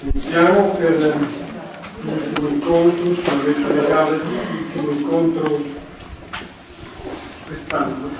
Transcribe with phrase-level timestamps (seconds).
[0.00, 0.96] Iniziamo per
[2.02, 5.60] l'ultimo incontro sulla lettera legale, l'ultimo incontro
[7.46, 8.10] quest'anno.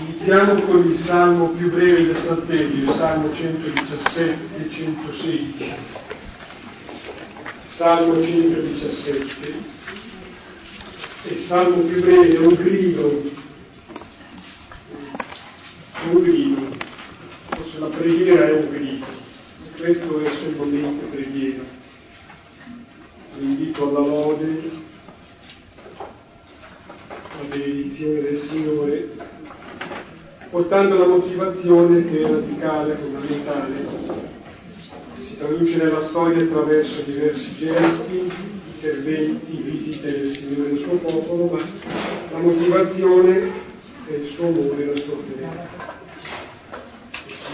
[0.00, 5.74] Iniziamo con il salmo più breve del Salterio, il salmo 117 e 116.
[7.68, 9.54] Salmo 117,
[11.28, 13.22] il salmo più breve un grido,
[16.10, 16.55] un grido
[17.96, 19.06] preghiera è un grido,
[19.78, 21.62] questo è assolutamente preghiera.
[23.38, 24.70] L'invito alla lode,
[27.32, 29.08] alla benedizione del Signore,
[30.50, 34.24] portando la motivazione che è radicale, fondamentale,
[35.18, 38.32] si traduce nella storia attraverso diversi gesti,
[38.74, 41.60] interventi, visite del Signore nel suo popolo, ma
[42.30, 43.50] la motivazione
[44.06, 46.04] è il suo amore e la sua fedeltà.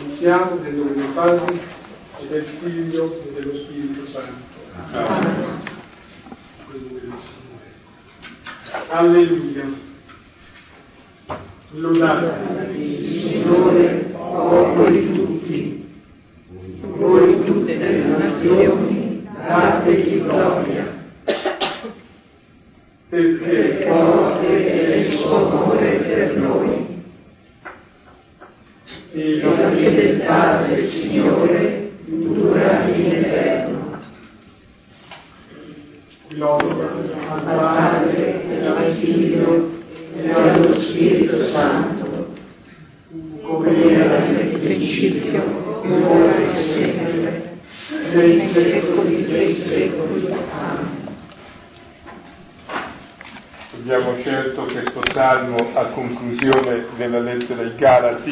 [0.00, 1.60] Iniziamo nel nome del Padre
[2.20, 4.42] e del Figlio e dello Spirito Santo.
[4.90, 5.60] Amen.
[8.88, 9.64] Alleluia.
[11.72, 12.72] Lodate.
[12.74, 15.88] Signore, popoli tutti,
[16.80, 21.00] voi tutte le nazioni, dategli gloria.
[23.08, 26.91] Perché forte è il suo amore per noi
[29.14, 34.00] e la fedeltà del Signore dura in eterno.
[36.28, 36.90] Gloria
[37.28, 39.70] al Padre e al Figlio
[40.16, 42.32] e allo Spirito Santo,
[43.42, 45.42] come era nel principio,
[45.84, 47.58] ora e sempre,
[48.14, 50.26] nei secoli dei secoli.
[50.58, 51.00] Amen.
[53.74, 58.30] Abbiamo scelto questo salmo a conclusione della lettera ai Galati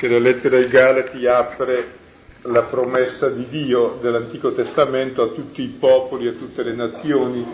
[0.00, 1.98] che la lettera ai Galati apre
[2.44, 7.46] la promessa di Dio dell'Antico Testamento a tutti i popoli, a tutte le nazioni,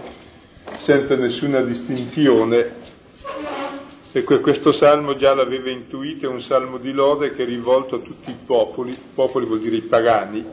[0.76, 2.94] senza nessuna distinzione.
[4.12, 7.98] E questo salmo già l'aveva intuito, è un salmo di lode che è rivolto a
[7.98, 10.46] tutti i popoli, popoli vuol dire i pagani,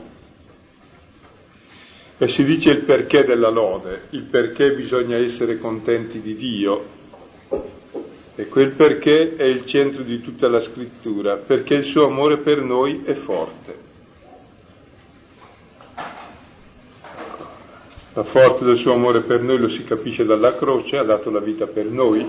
[2.18, 6.93] e si dice il perché della lode, il perché bisogna essere contenti di Dio,
[8.36, 12.60] e quel perché è il centro di tutta la scrittura, perché il suo amore per
[12.62, 13.92] noi è forte.
[18.14, 21.40] La forza del suo amore per noi lo si capisce dalla croce, ha dato la
[21.40, 22.28] vita per noi.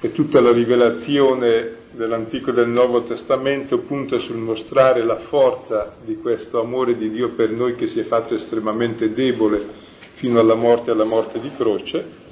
[0.00, 6.16] E tutta la rivelazione dell'Antico e del Nuovo Testamento punta sul mostrare la forza di
[6.16, 10.90] questo amore di Dio per noi che si è fatto estremamente debole fino alla morte
[10.90, 12.26] e alla morte di croce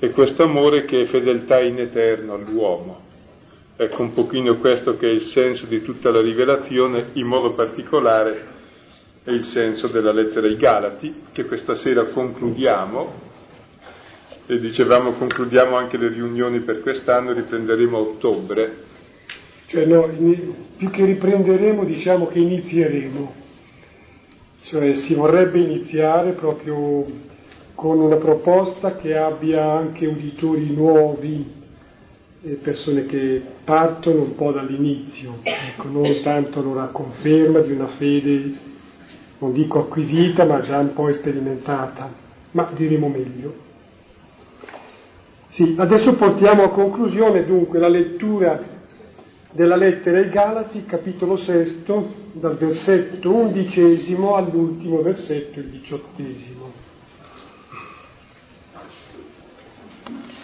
[0.00, 3.06] e questo amore che è fedeltà in eterno all'uomo.
[3.76, 8.56] Ecco un pochino questo che è il senso di tutta la rivelazione, in modo particolare
[9.22, 13.26] è il senso della lettera ai Galati, che questa sera concludiamo,
[14.46, 18.76] e dicevamo concludiamo anche le riunioni per quest'anno, riprenderemo a ottobre.
[19.66, 20.08] Cioè no,
[20.76, 23.34] più che riprenderemo diciamo che inizieremo,
[24.62, 27.04] cioè si vorrebbe iniziare proprio
[27.78, 31.46] con una proposta che abbia anche uditori nuovi,
[32.60, 38.52] persone che partono un po' dall'inizio, ecco, non tanto la conferma di una fede,
[39.38, 42.10] non dico acquisita, ma già un po' sperimentata,
[42.50, 43.54] ma diremo meglio.
[45.50, 48.60] Sì, adesso portiamo a conclusione dunque la lettura
[49.52, 56.87] della lettera ai Galati, capitolo sesto, dal versetto undicesimo all'ultimo versetto, il diciottesimo.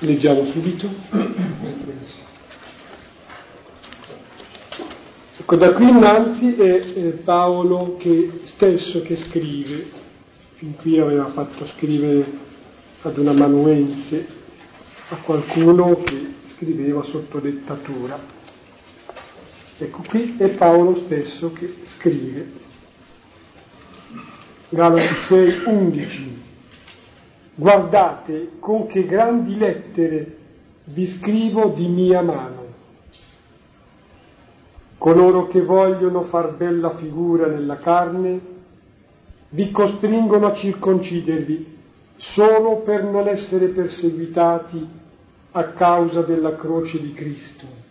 [0.01, 0.89] Leggiamo subito.
[5.39, 9.87] Ecco, da qui innanzi è Paolo che, stesso che scrive,
[10.55, 12.27] fin qui aveva fatto scrivere
[13.03, 14.27] ad un amanuense,
[15.11, 18.19] a qualcuno che scriveva sotto dettatura.
[19.79, 22.53] Ecco, qui è Paolo stesso che scrive.
[24.71, 26.53] Galati 6, 11
[27.55, 30.37] guardate con che grandi lettere
[30.85, 32.63] vi scrivo di mia mano.
[34.99, 38.53] Coloro che vogliono far bella figura nella carne
[39.51, 41.73] vi costringono a circoncidervi
[42.17, 44.89] solo per non essere perseguitati
[45.53, 47.83] a causa della croce di Cristo.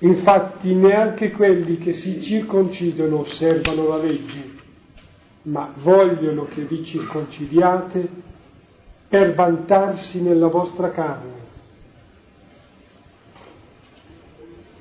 [0.00, 4.55] Infatti neanche quelli che si circoncidono osservano la legge,
[5.46, 8.08] ma vogliono che vi circoncidiate
[9.08, 11.34] per vantarsi nella vostra carne.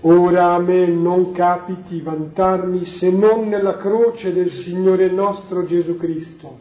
[0.01, 6.59] Ora a me non capiti vantarmi se non nella croce del Signore nostro Gesù Cristo,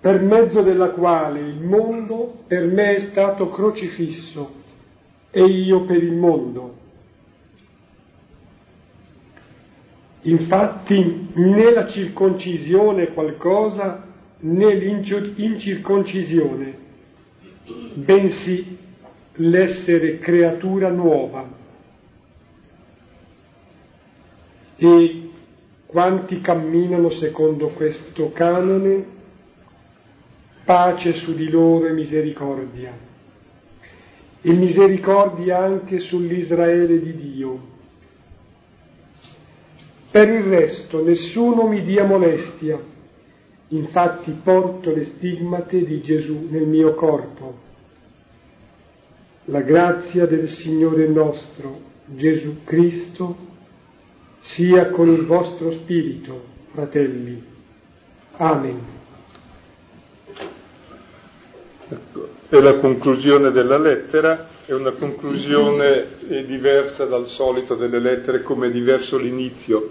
[0.00, 4.60] per mezzo della quale il mondo per me è stato crocifisso
[5.30, 6.80] e io per il mondo.
[10.22, 14.06] Infatti né la circoncisione è qualcosa
[14.38, 16.78] né l'incirconcisione,
[17.94, 18.78] bensì
[19.34, 21.60] l'essere creatura nuova.
[24.76, 25.30] E
[25.86, 29.04] quanti camminano secondo questo canone,
[30.64, 32.96] pace su di loro e misericordia,
[34.40, 37.70] e misericordia anche sull'Israele di Dio.
[40.12, 42.78] Per il resto nessuno mi dia molestia,
[43.68, 47.70] infatti porto le stigmate di Gesù nel mio corpo
[49.46, 53.50] la grazia del Signore nostro Gesù Cristo
[54.40, 57.42] sia con il vostro spirito, fratelli.
[58.36, 58.80] Amen.
[61.88, 68.66] Ecco, è la conclusione della lettera, è una conclusione diversa dal solito delle lettere come
[68.66, 69.88] è diverso l'inizio.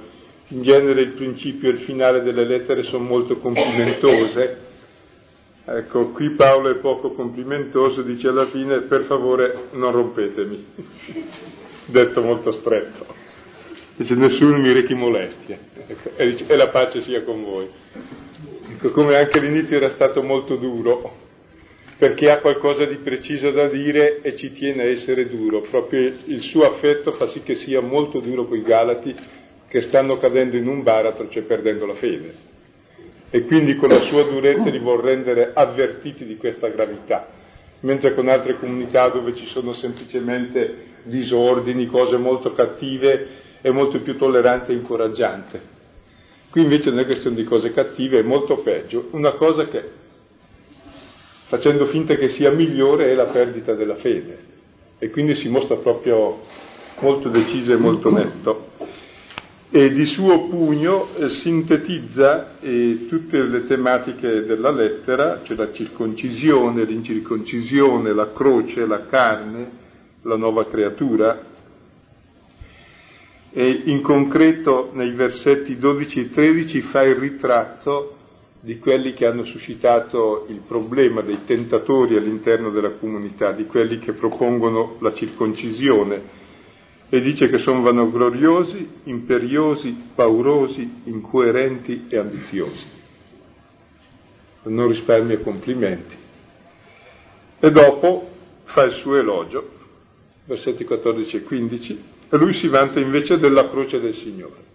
[0.49, 4.69] In genere il principio e il finale delle lettere sono molto complimentose,
[5.63, 10.65] Ecco, qui Paolo è poco complimentoso, dice alla fine per favore non rompetemi,
[11.85, 13.05] detto molto stretto.
[13.95, 17.69] Dice nessuno mi rechi molestie ecco, e, dice, e la pace sia con voi.
[18.71, 21.20] Ecco, come anche l'inizio era stato molto duro,
[22.01, 26.41] perché ha qualcosa di preciso da dire e ci tiene a essere duro, proprio il
[26.41, 29.15] suo affetto fa sì che sia molto duro con i Galati
[29.67, 32.33] che stanno cadendo in un baratro, cioè perdendo la fede
[33.29, 37.27] e quindi con la sua durezza li vuol rendere avvertiti di questa gravità,
[37.81, 43.27] mentre con altre comunità dove ci sono semplicemente disordini, cose molto cattive,
[43.61, 45.61] è molto più tollerante e incoraggiante.
[46.49, 49.09] Qui invece non è questione di cose cattive, è molto peggio.
[49.11, 50.00] Una cosa che,
[51.51, 54.37] facendo finta che sia migliore, è la perdita della fede.
[54.97, 56.39] E quindi si mostra proprio
[57.01, 58.69] molto deciso e molto netto
[59.73, 66.85] e di suo pugno eh, sintetizza eh, tutte le tematiche della lettera, cioè la circoncisione,
[66.85, 69.71] l'incirconcisione, la croce, la carne,
[70.23, 71.49] la nuova creatura.
[73.53, 78.17] E in concreto nei versetti 12 e 13 fa il ritratto
[78.61, 84.13] di quelli che hanno suscitato il problema dei tentatori all'interno della comunità, di quelli che
[84.13, 86.39] propongono la circoncisione
[87.09, 92.85] e dice che sono vanagloriosi, imperiosi, paurosi, incoerenti e ambiziosi.
[94.63, 96.15] Non risparmia complimenti.
[97.59, 98.29] E dopo
[98.65, 99.69] fa il suo elogio,
[100.45, 104.70] versetti 14 e 15, e lui si vanta invece della croce del Signore.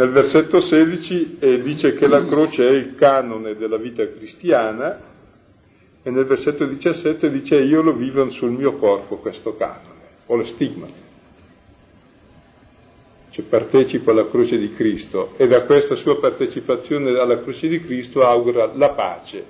[0.00, 4.98] Nel versetto 16 eh, dice che la croce è il canone della vita cristiana
[6.02, 10.46] e nel versetto 17 dice io lo vivo sul mio corpo questo canone, ho le
[10.46, 11.08] stigmate.
[13.28, 18.24] Cioè partecipo alla croce di Cristo e da questa sua partecipazione alla croce di Cristo
[18.24, 19.44] augura la pace,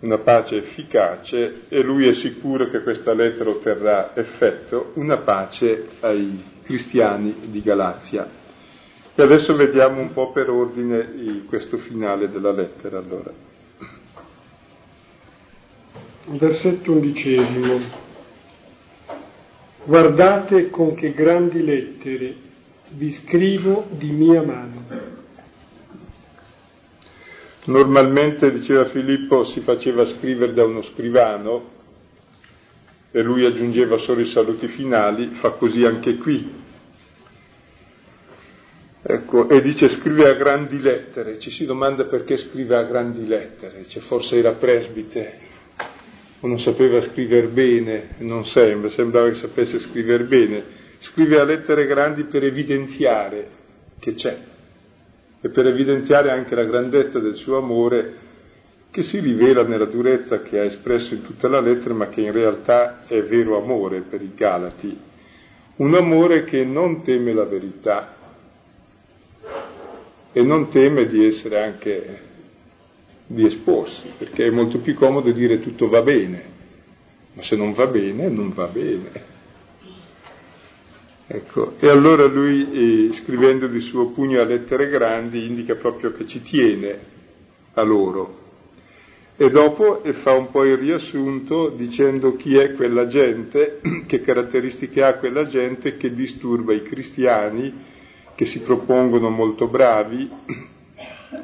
[0.00, 6.42] una pace efficace e lui è sicuro che questa lettera otterrà effetto, una pace ai
[6.64, 8.37] cristiani di Galazia.
[9.18, 13.32] E adesso vediamo un po' per ordine questo finale della lettera allora
[16.36, 17.80] versetto undicesimo.
[19.84, 22.36] Guardate con che grandi lettere
[22.90, 24.86] vi scrivo di mia mano.
[27.64, 31.76] Normalmente, diceva Filippo, si faceva scrivere da uno scrivano
[33.10, 36.66] e lui aggiungeva solo i saluti finali, fa così anche qui.
[39.00, 43.78] Ecco, e dice scrive a grandi lettere, ci si domanda perché scrive a grandi lettere,
[43.82, 45.38] dice forse era presbite,
[46.40, 50.64] o non sapeva scrivere bene, non sembra, sembrava che sapesse scrivere bene,
[50.98, 53.48] scrive a lettere grandi per evidenziare
[54.00, 54.36] che c'è.
[55.40, 58.26] E per evidenziare anche la grandezza del suo amore
[58.90, 62.32] che si rivela nella durezza che ha espresso in tutta la lettera, ma che in
[62.32, 64.98] realtà è vero amore per i Galati,
[65.76, 68.16] un amore che non teme la verità
[70.32, 72.18] e non teme di essere anche
[73.26, 76.42] di esporsi, perché è molto più comodo dire tutto va bene,
[77.34, 79.36] ma se non va bene, non va bene.
[81.30, 86.24] Ecco, e allora lui, eh, scrivendo di suo pugno a lettere grandi, indica proprio che
[86.24, 86.98] ci tiene
[87.74, 88.46] a loro.
[89.36, 95.18] E dopo fa un po' il riassunto dicendo chi è quella gente, che caratteristiche ha
[95.18, 97.72] quella gente che disturba i cristiani,
[98.38, 100.30] che si propongono molto bravi,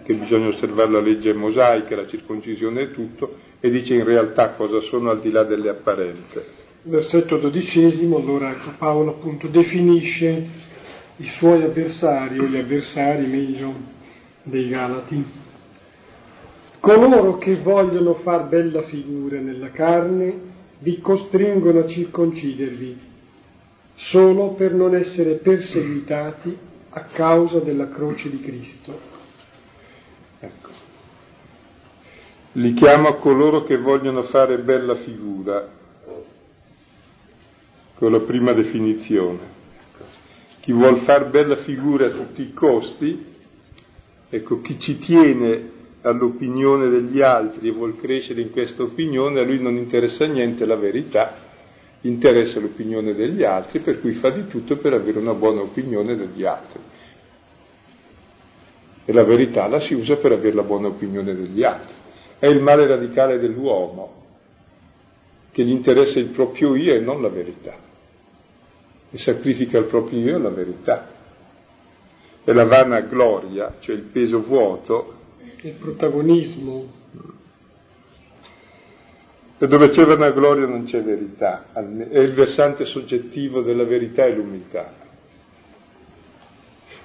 [0.04, 4.78] che bisogna osservare la legge mosaica, la circoncisione e tutto, e dice in realtà cosa
[4.78, 6.46] sono al di là delle apparenze.
[6.82, 10.46] Versetto dodicesimo, allora ecco, Paolo appunto definisce
[11.16, 13.74] i suoi avversari, o gli avversari meglio
[14.44, 15.24] dei Galati.
[16.78, 20.32] Coloro che vogliono far bella figura nella carne
[20.78, 22.98] vi costringono a circoncidervi
[23.96, 29.00] solo per non essere perseguitati a causa della croce di Cristo.
[30.38, 30.70] Ecco.
[32.52, 35.68] Li chiama coloro che vogliono fare bella figura,
[37.96, 39.52] con la prima definizione.
[40.60, 43.32] Chi vuol fare bella figura a tutti i costi,
[44.30, 45.72] ecco, chi ci tiene
[46.02, 50.76] all'opinione degli altri e vuol crescere in questa opinione, a lui non interessa niente la
[50.76, 51.43] verità,
[52.04, 56.44] interessa l'opinione degli altri, per cui fa di tutto per avere una buona opinione degli
[56.44, 56.80] altri.
[59.06, 61.94] E la verità la si usa per avere la buona opinione degli altri.
[62.38, 64.23] È il male radicale dell'uomo,
[65.50, 67.75] che gli interessa il proprio io e non la verità.
[69.11, 71.08] E sacrifica il proprio io e la verità.
[72.44, 75.14] E la vana gloria, cioè il peso vuoto.
[75.62, 77.02] Il protagonismo.
[79.64, 84.92] E dove c'è vanagloria non c'è verità, e il versante soggettivo della verità è l'umiltà.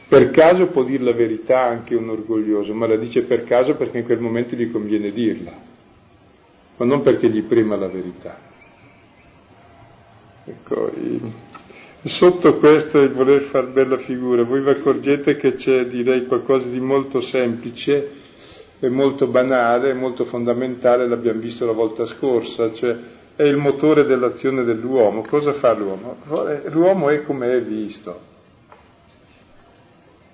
[0.09, 3.99] Per caso può dire la verità anche un orgoglioso, ma la dice per caso perché
[3.99, 5.53] in quel momento gli conviene dirla,
[6.75, 8.37] ma non perché gli prema la verità.
[10.43, 10.91] Ecco,
[12.03, 16.81] sotto questo il voler far bella figura, voi vi accorgete che c'è, direi, qualcosa di
[16.81, 18.27] molto semplice
[18.79, 22.97] e molto banale, molto fondamentale, l'abbiamo visto la volta scorsa, cioè
[23.35, 25.23] è il motore dell'azione dell'uomo.
[25.23, 26.17] Cosa fa l'uomo?
[26.69, 28.27] L'uomo è come è visto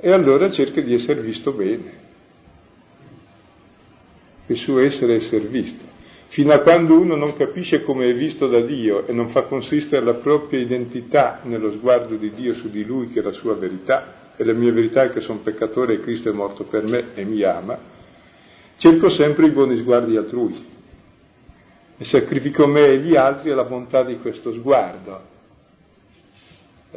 [0.05, 2.03] e allora cerca di essere visto bene.
[4.45, 5.83] Il suo essere è essere visto.
[6.27, 10.03] Fino a quando uno non capisce come è visto da Dio e non fa consistere
[10.03, 14.33] la propria identità nello sguardo di Dio su di lui, che è la sua verità,
[14.35, 17.23] e la mia verità è che sono peccatore e Cristo è morto per me e
[17.23, 17.75] mi ama,
[18.77, 20.73] cerco sempre i buoni sguardi altrui
[21.97, 25.33] e sacrifico me e gli altri alla bontà di questo sguardo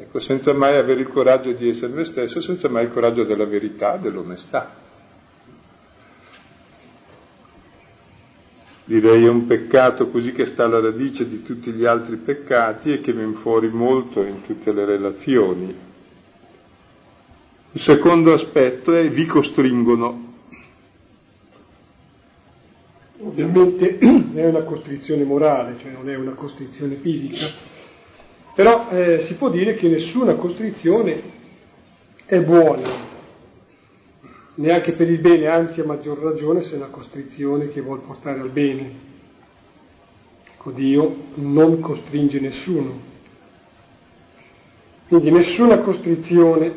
[0.00, 3.46] Ecco, senza mai avere il coraggio di essere me stesso, senza mai il coraggio della
[3.46, 4.86] verità, dell'onestà.
[8.84, 13.00] Direi è un peccato così che sta alla radice di tutti gli altri peccati e
[13.00, 15.76] che viene fuori molto in tutte le relazioni.
[17.72, 20.27] Il secondo aspetto è vi costringono.
[23.20, 23.98] Ovviamente
[24.34, 27.76] è una costrizione morale, cioè non è una costrizione fisica
[28.58, 31.22] però eh, si può dire che nessuna costrizione
[32.26, 33.04] è buona,
[34.56, 38.40] neanche per il bene, anzi a maggior ragione se è una costrizione che vuole portare
[38.40, 38.92] al bene.
[40.54, 43.00] Ecco, Dio non costringe nessuno.
[45.06, 46.74] Quindi nessuna costrizione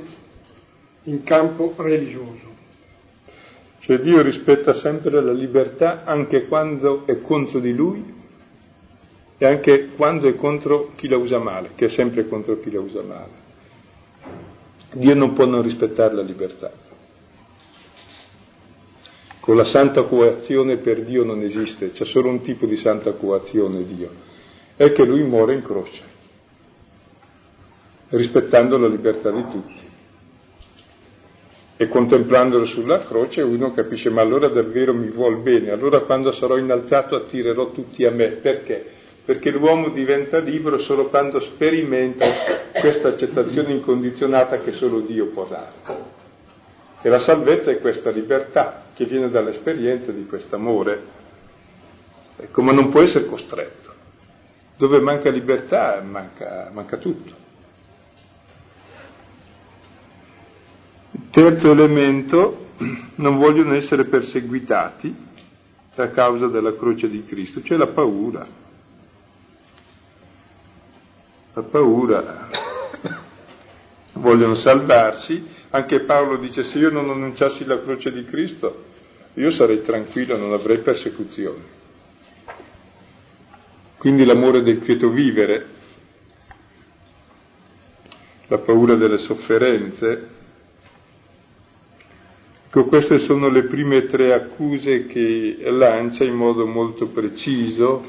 [1.05, 2.50] in campo religioso.
[3.81, 8.19] Cioè Dio rispetta sempre la libertà anche quando è contro di lui
[9.39, 12.79] e anche quando è contro chi la usa male, che è sempre contro chi la
[12.79, 13.39] usa male.
[14.93, 16.71] Dio non può non rispettare la libertà.
[19.39, 23.83] Con la santa coazione per Dio non esiste, c'è solo un tipo di santa coazione
[23.85, 24.11] Dio,
[24.75, 26.01] è che lui muore in croce,
[28.09, 29.90] rispettando la libertà di tutti.
[31.81, 36.57] E contemplandolo sulla croce uno capisce, ma allora davvero mi vuol bene, allora quando sarò
[36.57, 38.33] innalzato attirerò tutti a me.
[38.33, 39.00] Perché?
[39.23, 42.25] perché l'uomo diventa libero solo quando sperimenta
[42.79, 45.71] questa accettazione incondizionata che solo Dio può dare.
[47.01, 51.01] E la salvezza è questa libertà che viene dall'esperienza di quest'amore.
[52.38, 53.89] Ecco, ma non può essere costretto.
[54.77, 57.40] Dove manca libertà manca, manca tutto.
[61.31, 62.67] Terzo elemento,
[63.15, 65.29] non vogliono essere perseguitati
[65.95, 68.47] a causa della croce di Cristo, cioè la paura
[71.53, 72.49] la paura,
[74.13, 75.59] vogliono salvarsi.
[75.71, 78.85] Anche Paolo dice se io non annunciassi la croce di Cristo,
[79.35, 81.79] io sarei tranquillo, non avrei persecuzioni.
[83.97, 85.65] Quindi l'amore del quieto vivere,
[88.47, 90.39] la paura delle sofferenze,
[92.73, 98.01] Ecco, queste sono le prime tre accuse che lancia in modo molto preciso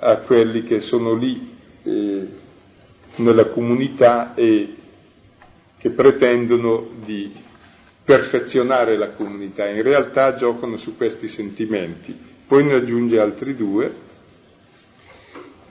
[0.00, 1.48] a quelli che sono lì
[1.84, 2.26] eh,
[3.18, 4.74] nella comunità e
[5.78, 7.32] che pretendono di
[8.04, 9.68] perfezionare la comunità.
[9.68, 12.18] In realtà giocano su questi sentimenti.
[12.48, 13.94] Poi ne aggiunge altri due.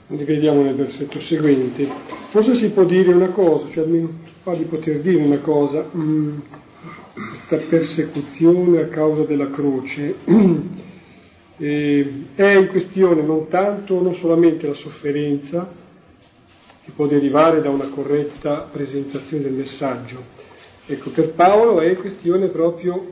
[0.07, 1.85] Li vediamo nel versetto seguente.
[2.29, 4.11] Forse si può dire una cosa, cioè almeno
[4.43, 5.89] fa di poter dire una cosa.
[5.93, 6.39] Mm
[7.17, 10.15] questa persecuzione a causa della croce
[11.57, 15.67] eh, è in questione non tanto, non solamente la sofferenza
[16.83, 20.23] che può derivare da una corretta presentazione del messaggio.
[20.85, 23.11] Ecco, per Paolo è in questione proprio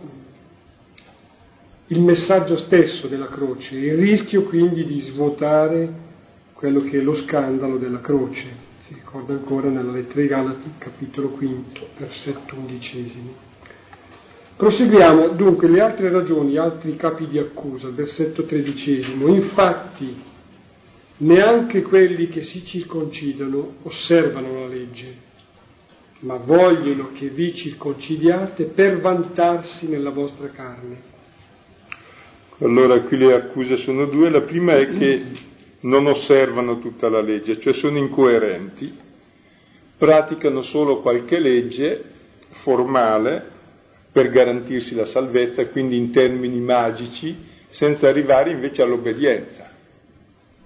[1.88, 6.03] il messaggio stesso della croce, il rischio quindi di svuotare
[6.53, 8.63] quello che è lo scandalo della croce.
[8.88, 13.54] Si ricorda ancora nella lettera ai Galati, capitolo quinto, versetto undicesimo.
[14.57, 19.27] Proseguiamo dunque le altre ragioni, altri capi di accusa, versetto tredicesimo.
[19.27, 20.15] Infatti,
[21.17, 25.13] neanche quelli che si circoncidano osservano la legge,
[26.19, 31.13] ma vogliono che vi circoncidiate per vantarsi nella vostra carne.
[32.59, 35.24] Allora qui le accuse sono due, la prima è che
[35.81, 38.97] non osservano tutta la legge, cioè sono incoerenti,
[39.97, 42.03] praticano solo qualche legge
[42.63, 43.51] formale
[44.15, 47.36] per garantirsi la salvezza, quindi in termini magici,
[47.67, 49.69] senza arrivare invece all'obbedienza,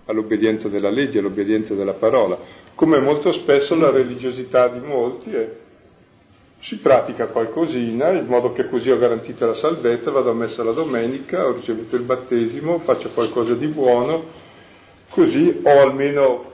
[0.06, 2.38] all'obbedienza della legge, all'obbedienza della parola,
[2.76, 5.50] come molto spesso la religiosità di molti è
[6.60, 10.74] si pratica qualcosina in modo che così ho garantita la salvezza, vado a messa la
[10.74, 14.26] domenica, ho ricevuto il battesimo, faccio qualcosa di buono,
[15.10, 16.52] così ho almeno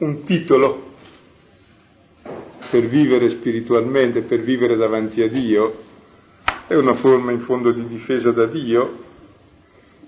[0.00, 0.84] un titolo
[2.70, 5.84] per vivere spiritualmente, per vivere davanti a Dio,
[6.66, 9.04] è una forma in fondo di difesa da Dio.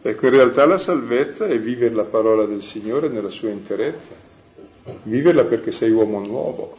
[0.02, 4.14] Ecco, in realtà la salvezza è vivere la parola del Signore nella sua interezza,
[5.02, 6.76] viverla perché sei uomo nuovo,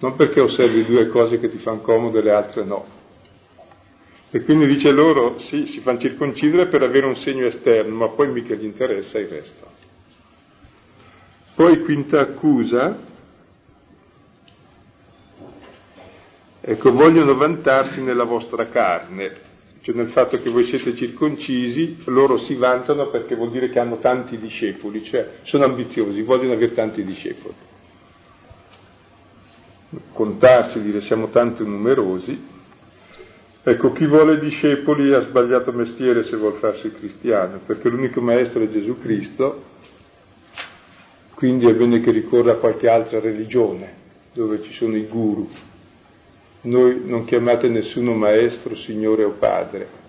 [0.00, 2.84] non perché osservi due cose che ti fanno comodo e le altre no.
[4.30, 8.28] E quindi dice loro, sì, si fanno circoncidere per avere un segno esterno, ma poi
[8.28, 9.66] mica gli interessa il resto.
[11.54, 12.98] Poi quinta accusa,
[16.68, 19.36] Ecco, vogliono vantarsi nella vostra carne,
[19.82, 23.98] cioè nel fatto che voi siete circoncisi, loro si vantano perché vuol dire che hanno
[23.98, 27.54] tanti discepoli, cioè sono ambiziosi, vogliono avere tanti discepoli.
[30.12, 32.36] Contarsi, dire siamo tanto numerosi.
[33.62, 38.68] Ecco, chi vuole discepoli ha sbagliato mestiere se vuol farsi cristiano, perché l'unico maestro è
[38.68, 39.62] Gesù Cristo,
[41.36, 43.94] quindi è bene che ricorra a qualche altra religione,
[44.32, 45.48] dove ci sono i guru,
[46.66, 50.04] noi non chiamate nessuno maestro, signore o padre.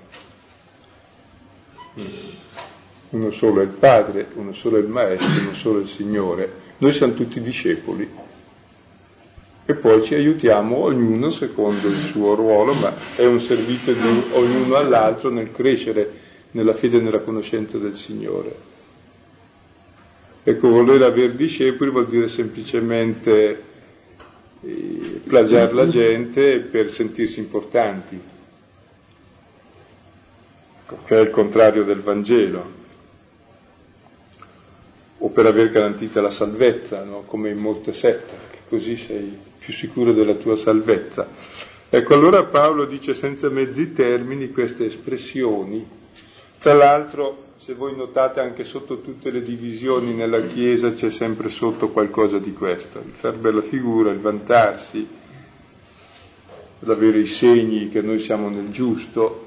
[3.09, 6.51] Uno solo è il padre, uno solo è il maestro, uno solo è il Signore.
[6.77, 8.07] Noi siamo tutti discepoli
[9.65, 14.75] e poi ci aiutiamo ognuno secondo il suo ruolo, ma è un servizio di ognuno
[14.75, 18.55] all'altro nel crescere nella fede e nella conoscenza del Signore.
[20.43, 23.66] Ecco, voler avere discepoli vuol dire semplicemente
[25.25, 28.19] plagiare la gente per sentirsi importanti,
[31.05, 32.75] che è il contrario del Vangelo,
[35.19, 37.23] o per aver garantita la salvezza, no?
[37.23, 41.27] come in molte sette, che così sei più sicuro della tua salvezza.
[41.89, 45.87] Ecco, allora Paolo dice senza mezzi termini queste espressioni,
[46.59, 51.89] tra l'altro se voi notate anche sotto tutte le divisioni nella Chiesa c'è sempre sotto
[51.89, 55.07] qualcosa di questo, il far bella figura, il vantarsi,
[56.79, 59.45] l'avere i segni che noi siamo nel giusto,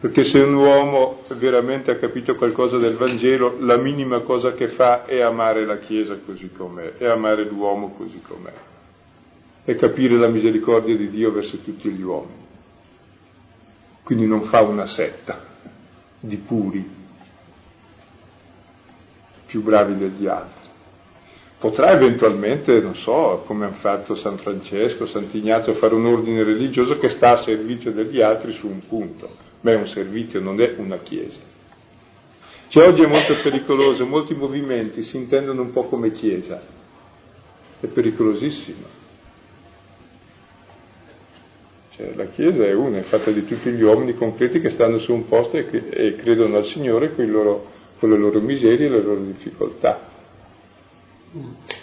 [0.00, 5.06] perché se un uomo veramente ha capito qualcosa del Vangelo, la minima cosa che fa
[5.06, 8.52] è amare la Chiesa così com'è, è amare l'uomo così com'è,
[9.64, 12.44] è capire la misericordia di Dio verso tutti gli uomini.
[14.04, 15.45] Quindi non fa una setta
[16.26, 16.88] di puri,
[19.46, 20.64] più bravi degli altri.
[21.58, 27.08] Potrà eventualmente, non so, come hanno fatto San Francesco, Sant'Ignazio, fare un ordine religioso che
[27.08, 29.30] sta a servizio degli altri su un punto,
[29.62, 31.40] ma è un servizio, non è una chiesa.
[32.68, 36.60] Cioè oggi è molto pericoloso, molti movimenti si intendono un po' come chiesa,
[37.80, 39.04] è pericolosissimo.
[41.96, 45.14] Cioè, la Chiesa è una, è fatta di tutti gli uomini concreti che stanno su
[45.14, 47.66] un posto e, che, e credono al Signore con, loro,
[47.98, 50.14] con, le loro miserie e le loro difficoltà.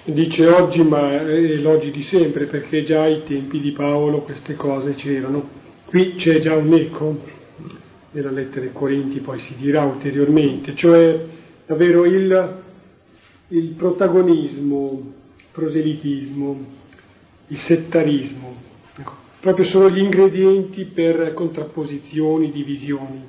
[0.05, 4.93] Dice oggi, ma è l'oggi di sempre, perché già ai tempi di Paolo queste cose
[4.93, 5.49] c'erano.
[5.87, 7.19] qui c'è già un eco,
[8.11, 11.25] nella lettera ai Corinti poi si dirà ulteriormente, cioè
[11.65, 12.61] davvero il,
[13.47, 16.65] il protagonismo, il proselitismo,
[17.47, 18.52] il settarismo,
[19.43, 23.27] proprio sono gli ingredienti per contrapposizioni, divisioni.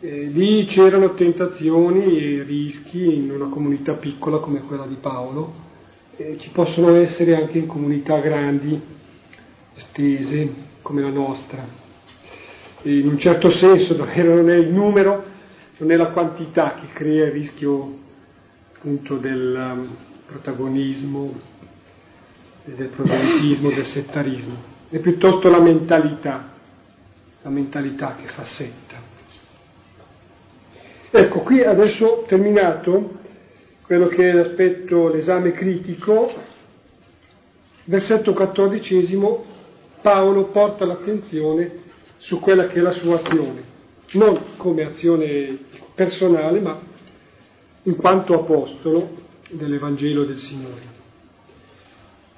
[0.00, 5.52] Eh, lì c'erano tentazioni e rischi in una comunità piccola come quella di Paolo,
[6.16, 8.80] eh, ci possono essere anche in comunità grandi,
[9.76, 10.48] estese
[10.80, 11.68] come la nostra.
[12.80, 15.24] E in un certo senso non è il numero,
[15.76, 17.98] non è la quantità che crea il rischio
[18.76, 19.88] appunto del um,
[20.26, 21.51] protagonismo,
[22.64, 24.54] del proselitismo, del settarismo,
[24.88, 26.52] è piuttosto la mentalità,
[27.42, 29.10] la mentalità che fa setta.
[31.10, 33.20] Ecco, qui adesso terminato
[33.82, 36.32] quello che è l'aspetto, l'esame critico,
[37.84, 39.44] versetto quattordicesimo,
[40.00, 41.80] Paolo porta l'attenzione
[42.18, 43.62] su quella che è la sua azione,
[44.12, 45.58] non come azione
[45.94, 46.80] personale, ma
[47.82, 49.20] in quanto apostolo
[49.50, 51.01] dell'Evangelo del Signore.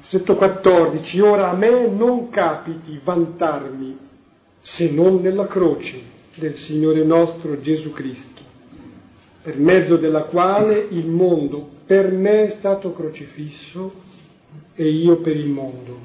[0.04, 3.96] Versetto 14, ora a me non capiti vantarmi
[4.60, 5.98] se non nella croce
[6.34, 8.42] del Signore nostro Gesù Cristo
[9.42, 13.92] per mezzo della quale il mondo per me è stato crocifisso
[14.74, 15.98] e io per il mondo.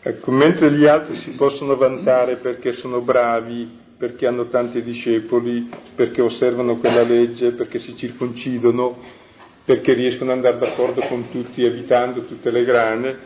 [0.00, 6.22] Ecco, mentre gli altri si possono vantare perché sono bravi, perché hanno tanti discepoli, perché
[6.22, 9.22] osservano quella legge, perché si circoncidono,
[9.64, 13.18] perché riescono ad andare d'accordo con tutti evitando tutte le grane,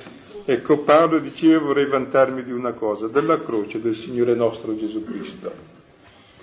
[0.45, 5.77] ecco Paolo diceva vorrei vantarmi di una cosa, della croce del Signore nostro Gesù Cristo.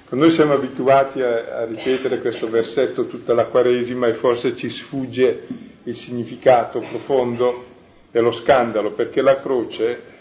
[0.08, 5.48] Noi siamo abituati a, a, ripetere questo versetto tutta la Quaresima e forse ci sfugge
[5.84, 7.66] il significato profondo
[8.12, 10.14] e lo scandalo, perché la croce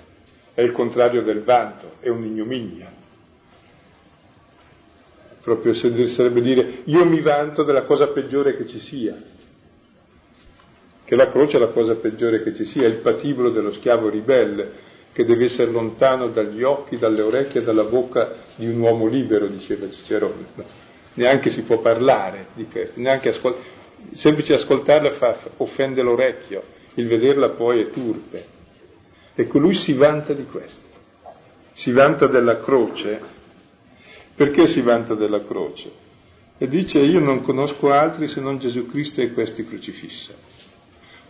[0.54, 2.90] è il contrario del vanto, è un'ignominia.
[5.42, 9.14] Proprio sarebbe dire io mi vanto della cosa peggiore che ci sia,
[11.04, 14.08] che la croce è la cosa peggiore che ci sia, è il patibolo dello schiavo
[14.08, 19.46] ribelle, che deve essere lontano dagli occhi, dalle orecchie dalla bocca di un uomo libero,
[19.46, 20.46] diceva Cicerone.
[20.54, 20.64] No,
[21.14, 23.56] neanche si può parlare di questo, neanche ascol-
[24.14, 26.62] semplice ascoltarla fa, offende l'orecchio,
[26.94, 28.44] il vederla poi è turpe.
[29.36, 30.82] Ecco, lui si vanta di questo,
[31.74, 33.42] si vanta della croce.
[34.36, 35.90] Perché si vanta della croce?
[36.58, 40.32] E dice io non conosco altri se non Gesù Cristo e questi crocifisso.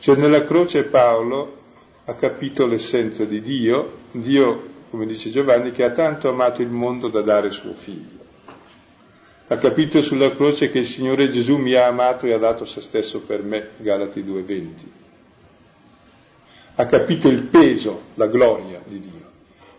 [0.04, 1.56] Cioè nella croce Paolo
[2.04, 7.08] ha capito l'essenza di Dio, Dio, come dice Giovanni, che ha tanto amato il mondo
[7.08, 8.18] da dare suo figlio.
[9.46, 12.82] Ha capito sulla croce che il Signore Gesù mi ha amato e ha dato se
[12.82, 14.66] stesso per me, Galati 2.20.
[16.74, 19.30] Ha capito il peso, la gloria di Dio.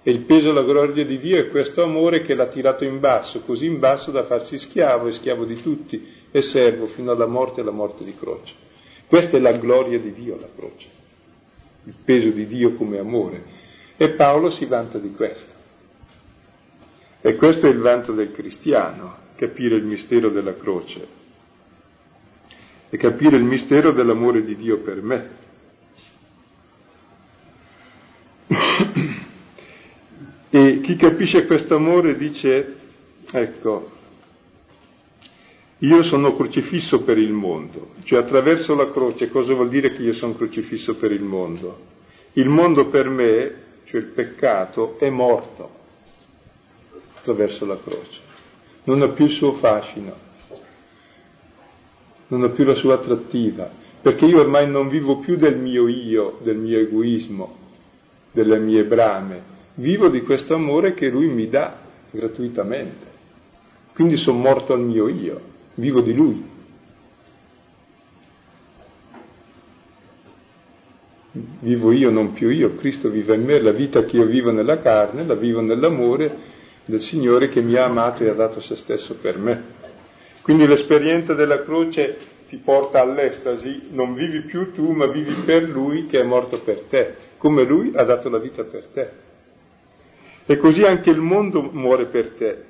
[0.02, 3.42] E il peso la gloria di Dio è questo amore che l'ha tirato in basso,
[3.42, 7.60] così in basso da farsi schiavo e schiavo di tutti e servo fino alla morte
[7.60, 8.65] e alla morte di croce.
[9.08, 10.96] Questa è la gloria di Dio, la croce
[11.86, 13.64] il peso di Dio come amore.
[13.98, 15.54] E Paolo si vanta di questo.
[17.22, 21.24] E questo è il vanto del cristiano, capire il mistero della croce
[22.90, 25.44] e capire il mistero dell'amore di Dio per me.
[30.52, 32.76] e chi capisce questo amore dice,
[33.32, 33.95] ecco,
[35.86, 40.14] io sono crocifisso per il mondo, cioè attraverso la croce cosa vuol dire che io
[40.14, 41.94] sono crocifisso per il mondo?
[42.34, 43.54] Il mondo per me,
[43.86, 45.70] cioè il peccato, è morto
[47.18, 48.20] attraverso la croce,
[48.86, 50.16] non ha più il suo fascino,
[52.30, 53.70] non ha più la sua attrattiva,
[54.02, 57.58] perché io ormai non vivo più del mio io, del mio egoismo,
[58.32, 63.14] delle mie brame, vivo di questo amore che lui mi dà gratuitamente.
[63.94, 66.54] Quindi sono morto al mio io vivo di Lui.
[71.60, 74.80] Vivo io, non più io, Cristo vive in me, la vita che io vivo nella
[74.80, 76.54] carne, la vivo nell'amore
[76.86, 79.64] del Signore che mi ha amato e ha dato se stesso per me.
[80.42, 86.06] Quindi l'esperienza della croce ti porta all'estasi, non vivi più tu, ma vivi per Lui
[86.06, 89.10] che è morto per te, come Lui ha dato la vita per te.
[90.46, 92.64] E così anche il mondo muore per te,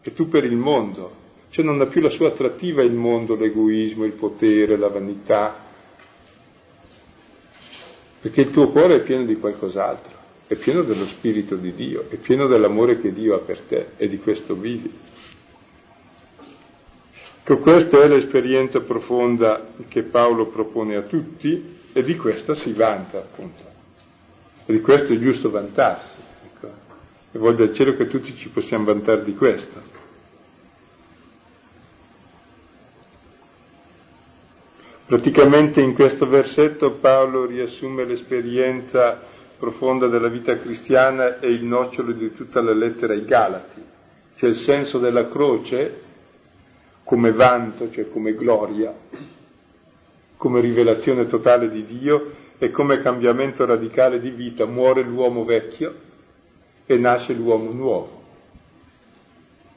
[0.00, 1.22] e tu per il mondo.
[1.54, 5.56] Cioè non ha più la sua attrattiva il mondo, l'egoismo, il potere, la vanità,
[8.20, 10.12] perché il tuo cuore è pieno di qualcos'altro,
[10.48, 14.08] è pieno dello Spirito di Dio, è pieno dell'amore che Dio ha per te e
[14.08, 14.92] di questo vivi.
[17.40, 23.18] Ecco, questa è l'esperienza profonda che Paolo propone a tutti e di questa si vanta
[23.18, 23.62] appunto.
[24.66, 26.16] E di questo è giusto vantarsi.
[27.30, 29.93] E voglio al cielo che tutti ci possiamo vantare di questo.
[35.06, 39.20] Praticamente in questo versetto Paolo riassume l'esperienza
[39.58, 43.82] profonda della vita cristiana e il nocciolo di tutta la lettera ai Galati,
[44.36, 46.00] cioè il senso della croce
[47.04, 48.94] come vanto, cioè come gloria,
[50.38, 54.64] come rivelazione totale di Dio e come cambiamento radicale di vita.
[54.64, 55.94] Muore l'uomo vecchio
[56.86, 58.22] e nasce l'uomo nuovo,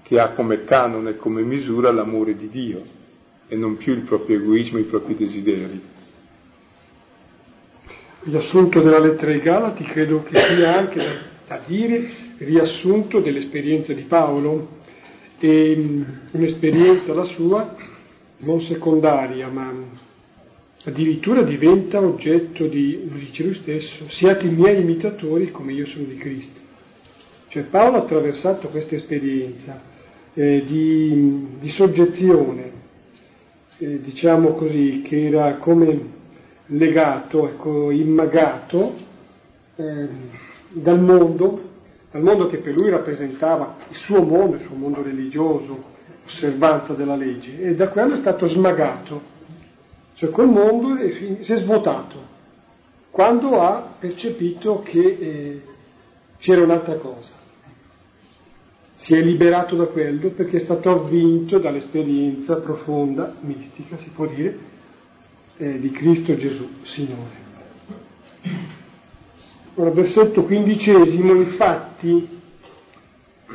[0.04, 2.96] che ha come canone come misura l'amore di Dio
[3.48, 5.82] e non più il proprio egoismo, i propri desideri.
[8.24, 11.16] Il riassunto della lettera ai Galati credo che sia anche da,
[11.48, 14.76] da dire riassunto dell'esperienza di Paolo,
[15.40, 17.76] e, um, un'esperienza la sua
[18.40, 19.74] non secondaria, ma
[20.84, 26.06] addirittura diventa oggetto di, lo dice lui stesso, siate i miei imitatori come io sono
[26.06, 26.60] di Cristo.
[27.50, 29.82] Cioè Paolo ha attraversato questa esperienza
[30.34, 32.72] eh, di, di soggezione,
[33.78, 36.16] eh, diciamo così, che era come
[36.68, 38.96] legato, ecco, immagato
[39.76, 40.08] eh,
[40.70, 41.62] dal mondo,
[42.12, 47.16] dal mondo che per lui rappresentava il suo mondo, il suo mondo religioso, osservanza della
[47.16, 49.22] legge, e da quello è stato smagato,
[50.16, 52.36] cioè quel mondo si è svuotato
[53.18, 55.62] quando ha percepito che eh,
[56.38, 57.32] c'era un'altra cosa
[58.98, 64.58] si è liberato da quello perché è stato avvinto dall'esperienza profonda, mistica, si può dire,
[65.58, 67.46] eh, di Cristo Gesù, Signore.
[69.76, 72.28] Ora, versetto quindicesimo, infatti,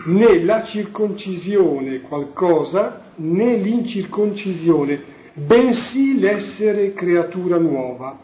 [0.07, 5.03] né la circoncisione qualcosa, né l'incirconcisione,
[5.35, 8.17] bensì l'essere creatura nuova.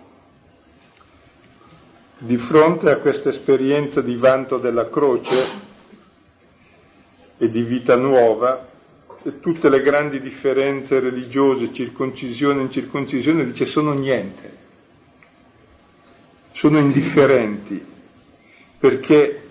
[2.21, 5.67] Di fronte a questa esperienza di vanto della croce,
[7.39, 8.67] e di vita nuova,
[9.23, 14.53] e tutte le grandi differenze religiose, circoncisione e incirconcisione, dice sono niente,
[16.53, 17.85] sono indifferenti,
[18.79, 19.43] perché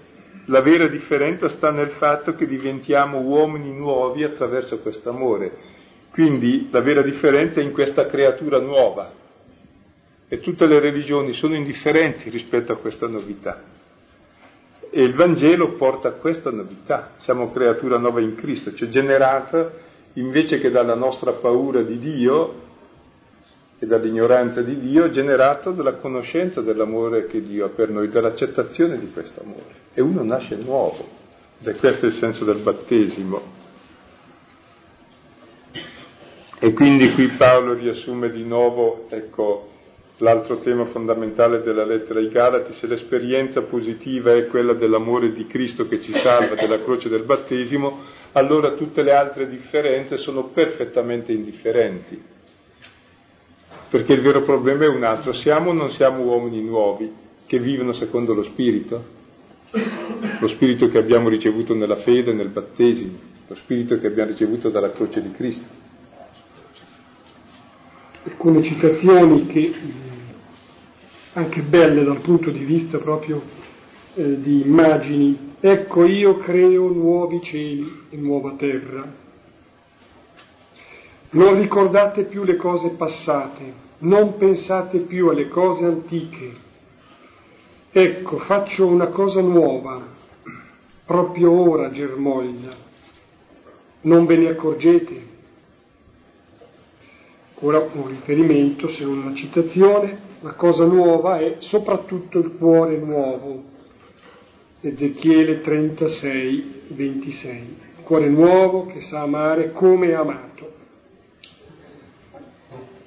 [0.46, 5.76] la vera differenza sta nel fatto che diventiamo uomini nuovi attraverso questo amore.
[6.12, 9.12] Quindi la vera differenza è in questa creatura nuova
[10.28, 13.76] e tutte le religioni sono indifferenti rispetto a questa novità.
[14.98, 19.72] E il Vangelo porta questa novità, siamo creatura nuova in Cristo, cioè generata
[20.14, 22.62] invece che dalla nostra paura di Dio
[23.78, 29.12] e dall'ignoranza di Dio, generata dalla conoscenza dell'amore che Dio ha per noi, dall'accettazione di
[29.12, 29.76] questo amore.
[29.94, 31.08] E uno nasce nuovo,
[31.62, 33.40] ed è questo il senso del battesimo.
[36.58, 39.74] E quindi qui Paolo riassume di nuovo, ecco,
[40.20, 45.88] L'altro tema fondamentale della lettera ai Galati, se l'esperienza positiva è quella dell'amore di Cristo
[45.88, 48.00] che ci salva, della croce del battesimo,
[48.32, 52.20] allora tutte le altre differenze sono perfettamente indifferenti.
[53.90, 57.14] Perché il vero problema è un altro, siamo o non siamo uomini nuovi
[57.46, 59.16] che vivono secondo lo Spirito?
[60.40, 64.92] Lo Spirito che abbiamo ricevuto nella fede, nel battesimo, lo Spirito che abbiamo ricevuto dalla
[64.92, 65.86] croce di Cristo.
[68.26, 69.74] Alcune citazioni che
[71.38, 73.44] anche belle dal punto di vista proprio
[74.16, 75.54] eh, di immagini.
[75.60, 79.26] Ecco io creo nuovi cieli e nuova terra.
[81.30, 86.66] Non ricordate più le cose passate, non pensate più alle cose antiche.
[87.92, 90.08] Ecco, faccio una cosa nuova,
[91.06, 92.76] proprio ora germoglia.
[94.02, 95.36] Non ve ne accorgete?
[97.60, 103.76] Ora un riferimento, se non una citazione, la cosa nuova è soprattutto il cuore nuovo.
[104.82, 107.78] Ezechiele 36, 26.
[107.98, 110.74] Il cuore nuovo che sa amare come è amato.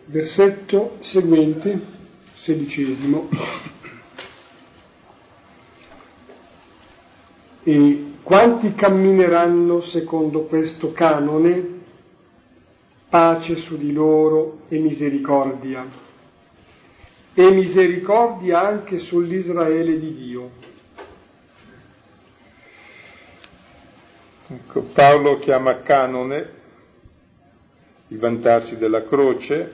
[0.06, 1.80] Versetto seguente,
[2.32, 3.28] sedicesimo.
[7.62, 11.78] E quanti cammineranno secondo questo canone?
[13.08, 16.08] Pace su di loro e misericordia
[17.34, 20.50] e misericordia anche sull'Israele di Dio.
[24.48, 26.58] Ecco, Paolo chiama canone
[28.08, 29.72] il vantarsi della croce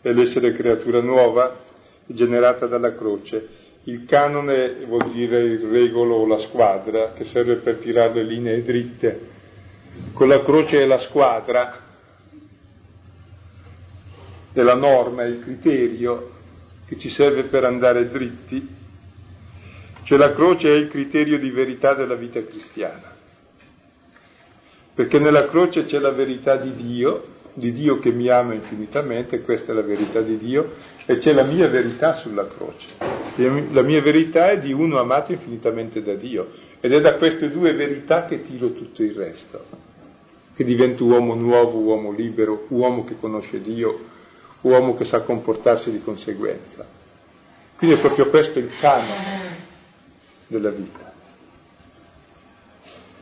[0.00, 1.64] e l'essere creatura nuova
[2.06, 3.64] generata dalla croce.
[3.84, 8.62] Il canone vuol dire il regolo o la squadra che serve per tirare le linee
[8.62, 9.34] dritte.
[10.12, 11.82] Con la croce è la squadra,
[14.52, 16.34] è la norma, è il criterio
[16.86, 18.84] che ci serve per andare dritti
[20.04, 23.14] Cioè la croce è il criterio di verità della vita cristiana.
[24.94, 29.72] Perché nella croce c'è la verità di Dio, di Dio che mi ama infinitamente, questa
[29.72, 30.74] è la verità di Dio,
[31.06, 32.86] e c'è la mia verità sulla croce.
[33.72, 36.52] La mia verità è di uno amato infinitamente da Dio.
[36.80, 39.64] Ed è da queste due verità che tiro tutto il resto,
[40.54, 43.98] che divento uomo nuovo, uomo libero, uomo che conosce Dio,
[44.62, 46.86] uomo che sa comportarsi di conseguenza.
[47.76, 49.56] Quindi è proprio questo il canone
[50.46, 51.12] della vita.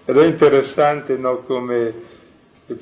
[0.04, 1.94] Ed è interessante no, come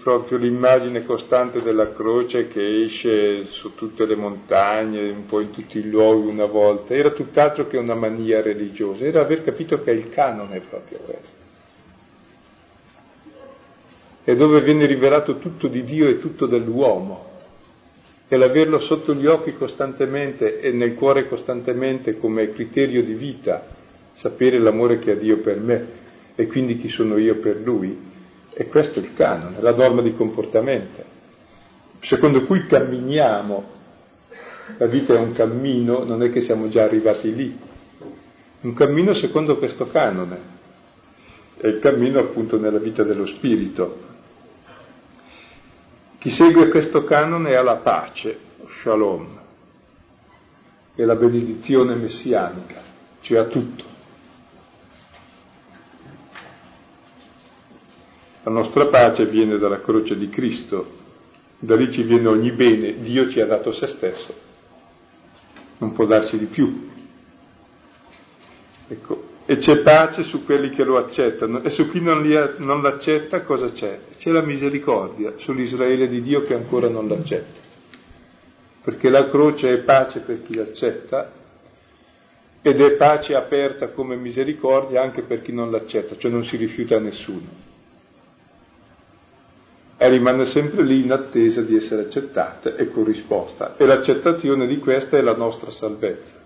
[0.02, 5.78] proprio l'immagine costante della croce che esce su tutte le montagne, un po' in tutti
[5.78, 9.94] i luoghi una volta, era tutt'altro che una mania religiosa, era aver capito che è
[9.94, 11.40] il canone proprio questo.
[14.24, 17.30] È dove viene rivelato tutto di Dio e tutto dell'uomo.
[18.32, 23.62] E l'averlo sotto gli occhi costantemente e nel cuore costantemente come criterio di vita,
[24.14, 25.86] sapere l'amore che ha Dio per me
[26.34, 27.94] e quindi chi sono io per Lui,
[28.54, 31.04] e questo è il canone, la norma di comportamento,
[32.00, 33.64] secondo cui camminiamo.
[34.78, 37.54] La vita è un cammino, non è che siamo già arrivati lì.
[38.62, 40.38] Un cammino secondo questo canone.
[41.58, 44.11] È il cammino appunto nella vita dello spirito.
[46.22, 48.38] Chi segue questo canone ha la pace,
[48.80, 49.40] shalom,
[50.94, 52.80] e la benedizione messianica,
[53.22, 53.84] cioè ha tutto.
[58.44, 60.92] La nostra pace viene dalla croce di Cristo,
[61.58, 64.32] da lì ci viene ogni bene, Dio ci ha dato se stesso,
[65.78, 66.88] non può darci di più.
[68.86, 72.80] Ecco, e c'è pace su quelli che lo accettano e su chi non, li, non
[72.82, 73.98] l'accetta cosa c'è?
[74.16, 77.60] C'è la misericordia sull'Israele di Dio che ancora non l'accetta.
[78.84, 81.32] Perché la croce è pace per chi l'accetta
[82.62, 86.96] ed è pace aperta come misericordia anche per chi non l'accetta, cioè non si rifiuta
[86.96, 87.70] a nessuno
[90.02, 93.76] e rimane sempre lì in attesa di essere accettata e corrisposta.
[93.76, 96.41] E l'accettazione di questa è la nostra salvezza.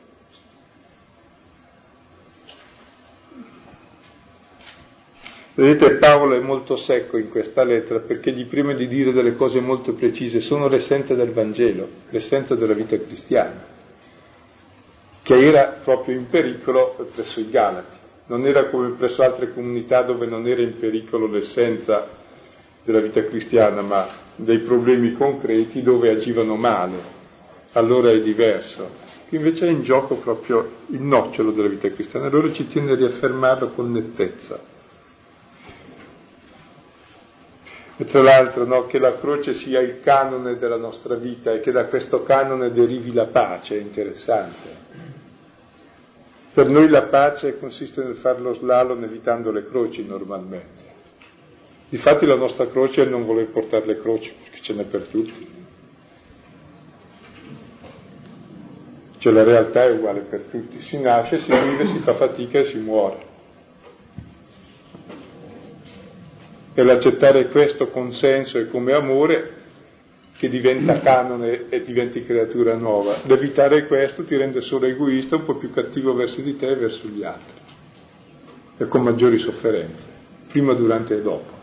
[5.57, 9.59] Vedete, Paolo è molto secco in questa lettera perché gli prima di dire delle cose
[9.59, 13.65] molto precise sono l'essenza del Vangelo, l'essenza della vita cristiana,
[15.23, 17.97] che era proprio in pericolo presso i Galati.
[18.27, 22.07] Non era come presso altre comunità dove non era in pericolo l'essenza
[22.85, 26.99] della vita cristiana, ma dei problemi concreti dove agivano male,
[27.73, 28.91] allora è diverso.
[29.29, 32.97] Qui invece è in gioco proprio il nocciolo della vita cristiana, allora ci tiene a
[32.97, 34.75] riaffermarlo con nettezza.
[37.99, 41.73] E tra l'altro no, che la croce sia il canone della nostra vita e che
[41.73, 44.85] da questo canone derivi la pace è interessante.
[46.53, 50.95] Per noi la pace consiste nel fare lo slalom evitando le croci normalmente.
[51.89, 55.55] Difatti la nostra croce è non voler portare le croci, perché ce n'è per tutti.
[59.19, 62.65] Cioè la realtà è uguale per tutti, si nasce, si vive, si fa fatica e
[62.65, 63.26] si muore.
[66.79, 69.55] E l'accettare questo consenso e come amore
[70.37, 73.23] che diventa canone e diventi creatura nuova.
[73.25, 77.09] L'evitare questo ti rende solo egoista, un po' più cattivo verso di te e verso
[77.09, 77.55] gli altri,
[78.77, 80.07] e con maggiori sofferenze,
[80.49, 81.55] prima, durante e dopo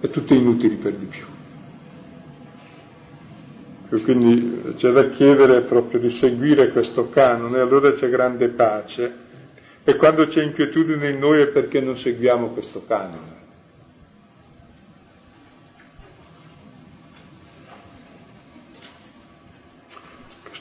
[0.00, 1.24] e tutte inutili per di più.
[4.02, 9.26] Quindi c'è da chiedere proprio di seguire questo canone, allora c'è grande pace.
[9.82, 13.37] E quando c'è inquietudine in noi è perché non seguiamo questo canone.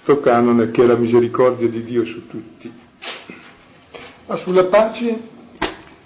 [0.07, 2.71] Questo canone che è la misericordia di Dio su tutti.
[4.25, 5.19] Ma sulla pace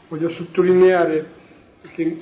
[0.07, 1.29] voglio sottolineare
[1.93, 2.19] che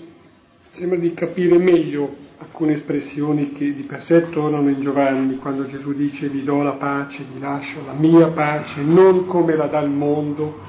[0.72, 5.94] sembra di capire meglio alcune espressioni che di per sé tornano in Giovanni, quando Gesù
[5.94, 9.90] dice vi do la pace, vi lascio la mia pace, non come la dà il
[9.90, 10.60] mondo,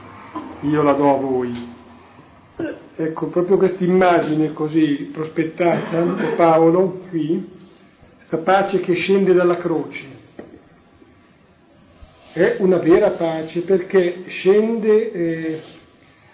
[0.61, 1.69] io la do a voi.
[2.95, 7.49] Ecco, proprio questa immagine così prospettata da Paolo qui,
[8.15, 10.19] questa pace che scende dalla croce,
[12.33, 15.61] è una vera pace perché scende eh,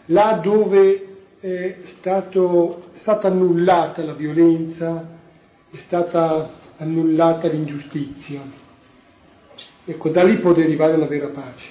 [0.06, 1.06] là dove
[1.40, 5.18] è, stato, è stata annullata la violenza,
[5.70, 8.42] è stata annullata l'ingiustizia.
[9.84, 11.68] Ecco, da lì può derivare la vera pace.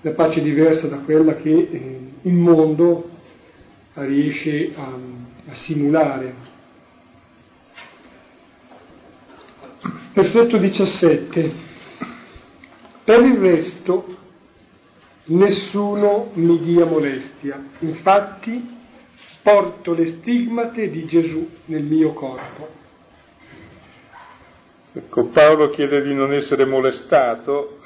[0.00, 3.10] La pace diversa da quella che eh, il mondo
[3.94, 4.98] riesce a,
[5.50, 6.34] a simulare.
[10.14, 11.52] Versetto 17.
[13.04, 14.16] Per il resto
[15.24, 18.80] nessuno mi dia molestia, infatti
[19.42, 22.68] porto le stigmate di Gesù nel mio corpo.
[24.92, 27.78] Ecco, Paolo chiede di non essere molestato,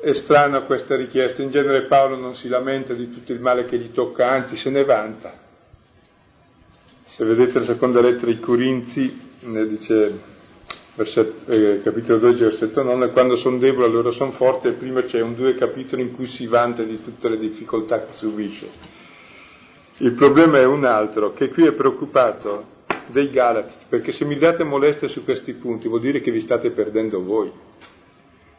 [0.00, 3.78] è strana questa richiesta, in genere Paolo non si lamenta di tutto il male che
[3.78, 5.44] gli tocca, anzi se ne vanta.
[7.04, 10.34] Se vedete la seconda lettera ai Corinzi, ne dice
[10.94, 15.20] versetto, eh, capitolo 12, versetto 9, quando sono debole allora sono forte, e prima c'è
[15.20, 18.68] un due capitoli in cui si vanta di tutte le difficoltà che subisce.
[19.98, 22.74] Il problema è un altro, che qui è preoccupato
[23.08, 26.70] dei Galati, perché se mi date molestie su questi punti vuol dire che vi state
[26.70, 27.50] perdendo voi.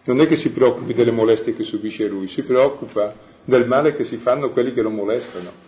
[0.06, 3.14] Non è che si preoccupi delle molestie che subisce lui, si preoccupa
[3.44, 5.67] del male che si fanno quelli che lo molestano.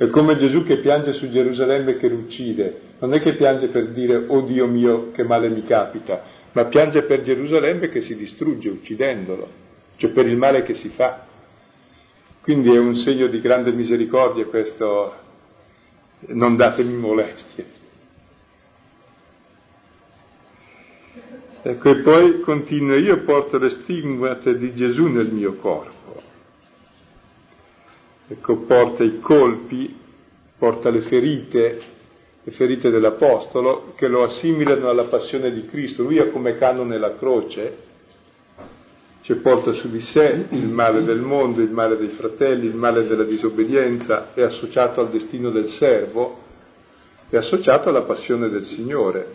[0.00, 4.24] È come Gesù che piange su Gerusalemme che l'uccide, non è che piange per dire
[4.28, 6.22] oh Dio mio che male mi capita,
[6.52, 9.46] ma piange per Gerusalemme che si distrugge uccidendolo,
[9.96, 11.26] cioè per il male che si fa.
[12.40, 15.14] Quindi è un segno di grande misericordia questo
[16.28, 17.66] non datemi molestie.
[21.60, 26.29] Ecco, e poi continua, io porto le stigmate di Gesù nel mio corpo.
[28.32, 29.92] Ecco, porta i colpi,
[30.56, 31.80] porta le ferite,
[32.44, 36.04] le ferite dell'Apostolo, che lo assimilano alla passione di Cristo.
[36.04, 37.76] Lui ha come canone la croce,
[39.22, 43.04] cioè porta su di sé il male del mondo, il male dei fratelli, il male
[43.08, 46.38] della disobbedienza, è associato al destino del servo,
[47.28, 49.26] è associato alla passione del Signore.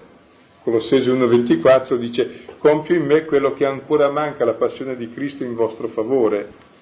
[0.63, 5.53] Colossesi 1,24 dice, compio in me quello che ancora manca, la passione di Cristo in
[5.53, 6.73] vostro favore.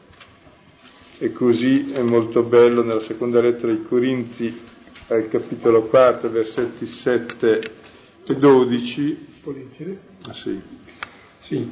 [1.23, 4.59] E così è molto bello nella seconda lettera ai Corinzi,
[5.07, 7.61] al capitolo 4, versetti 7
[8.27, 9.27] e 12.
[9.41, 9.99] Può leggere?
[10.23, 10.61] Ah, sì.
[11.43, 11.71] Sì.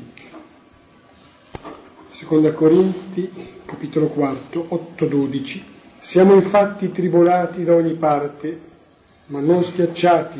[2.11, 3.29] Seconda Corinti,
[3.65, 5.61] capitolo 4, 8-12.
[5.99, 8.57] Siamo infatti tribolati da ogni parte,
[9.25, 10.39] ma non schiacciati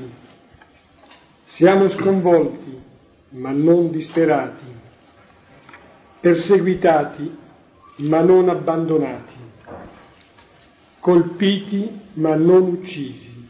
[1.43, 2.79] siamo sconvolti,
[3.31, 4.73] ma non disperati,
[6.21, 7.39] perseguitati,
[8.01, 9.33] ma non abbandonati,
[10.99, 13.47] colpiti, ma non uccisi,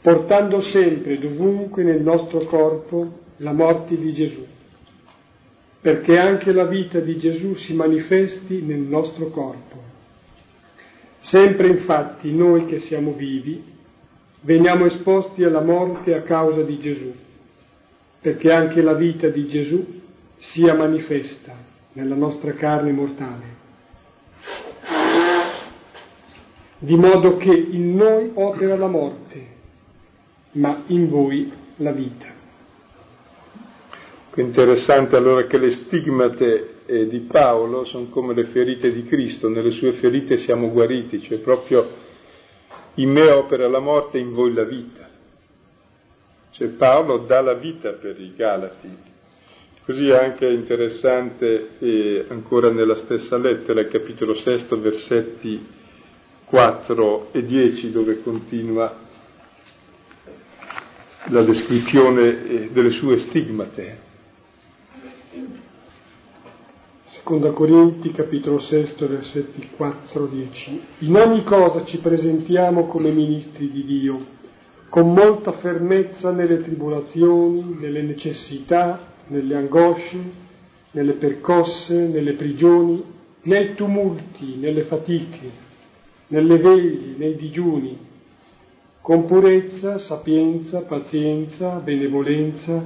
[0.00, 4.46] portando sempre dovunque nel nostro corpo la morte di Gesù,
[5.80, 9.90] perché anche la vita di Gesù si manifesti nel nostro corpo.
[11.20, 13.70] Sempre infatti noi che siamo vivi
[14.40, 17.14] veniamo esposti alla morte a causa di Gesù,
[18.20, 20.00] perché anche la vita di Gesù
[20.38, 23.60] sia manifesta nella nostra carne mortale.
[26.78, 29.46] Di modo che in noi opera la morte,
[30.52, 32.26] ma in voi la vita.
[34.34, 39.70] Interessante allora che le stigmate eh, di Paolo sono come le ferite di Cristo, nelle
[39.70, 41.86] sue ferite siamo guariti, cioè proprio
[42.94, 45.08] in me opera la morte, in voi la vita.
[46.50, 49.10] Cioè Paolo dà la vita per i Galati.
[49.84, 55.66] Così è anche interessante eh, ancora nella stessa lettera, capitolo 6, versetti
[56.44, 58.96] 4 e 10, dove continua
[61.30, 63.98] la descrizione eh, delle sue stigmate.
[67.06, 70.78] Seconda Corinti, capitolo 6, versetti 4-10.
[70.98, 74.26] In ogni cosa ci presentiamo come ministri di Dio,
[74.88, 80.18] con molta fermezza nelle tribolazioni, nelle necessità, nelle angosce,
[80.90, 83.02] nelle percosse, nelle prigioni,
[83.44, 85.50] nei tumulti, nelle fatiche,
[86.28, 87.98] nelle veglie, nei digiuni,
[89.00, 92.82] con purezza, sapienza, pazienza, benevolenza,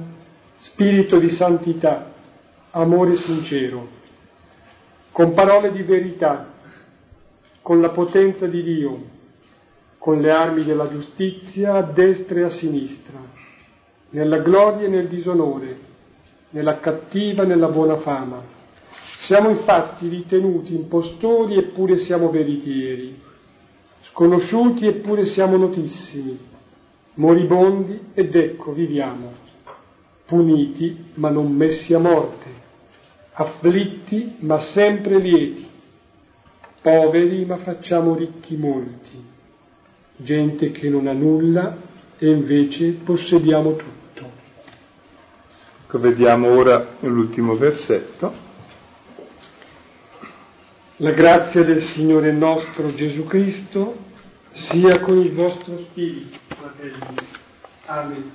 [0.59, 2.13] spirito di santità,
[2.71, 3.95] amore sincero.
[5.11, 6.53] Con parole di verità,
[7.61, 9.15] con la potenza di Dio,
[9.97, 13.19] con le armi della giustizia a destra e a sinistra,
[14.11, 15.86] nella gloria e nel disonore,
[16.51, 18.41] nella cattiva e nella buona fama.
[19.19, 23.19] Siamo infatti ritenuti impostori eppure siamo veritieri,
[24.11, 26.37] sconosciuti eppure siamo notissimi,
[27.15, 29.31] moribondi ed ecco viviamo,
[30.25, 32.65] puniti ma non messi a morte
[33.39, 35.67] afflitti ma sempre lieti,
[36.81, 39.23] poveri ma facciamo ricchi molti,
[40.17, 41.77] gente che non ha nulla
[42.17, 43.96] e invece possediamo tutto.
[45.87, 48.33] Ecco, vediamo ora l'ultimo versetto.
[50.97, 53.95] La grazia del Signore nostro Gesù Cristo
[54.51, 56.99] sia con il vostro spirito, fratelli.
[57.85, 58.31] Amen.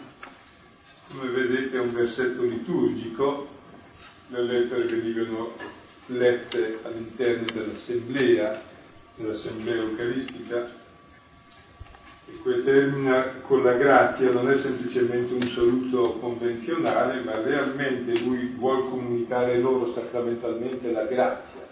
[1.10, 3.46] Come vedete è un versetto liturgico
[4.28, 5.52] le lettere venivano
[6.06, 8.62] lette all'interno dell'assemblea,
[9.16, 10.70] dell'assemblea eucaristica,
[12.26, 18.54] e poi termina con la grazia, non è semplicemente un saluto convenzionale, ma realmente lui
[18.56, 21.66] vuole comunicare loro sacramentalmente la grazia,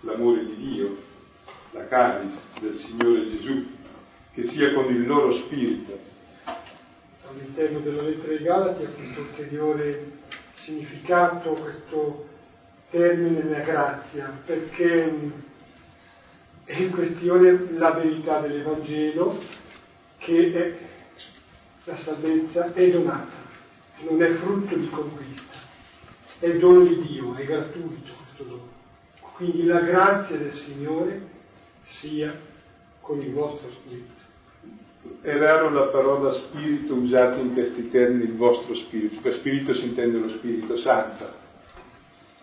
[0.00, 0.96] l'amore di Dio,
[1.72, 3.66] la caris del Signore Gesù,
[4.32, 5.98] che sia con il loro spirito.
[7.28, 10.12] All'interno della lettera ai Galati ha questo ulteriore
[10.54, 12.26] significato, questo
[12.90, 15.30] termine la grazia, perché
[16.64, 19.38] è in questione la verità dell'Evangelo
[20.30, 20.78] che
[21.84, 23.48] la salvezza è donata,
[24.08, 25.58] non è frutto di conquista,
[26.38, 28.68] è dono di Dio, è gratuito questo dono.
[29.34, 31.28] Quindi la grazia del Signore
[32.00, 32.38] sia
[33.00, 34.18] con il vostro spirito.
[35.22, 39.20] È raro la parola spirito usata in questi termini, il vostro spirito.
[39.22, 41.38] Per spirito si intende lo Spirito Santo.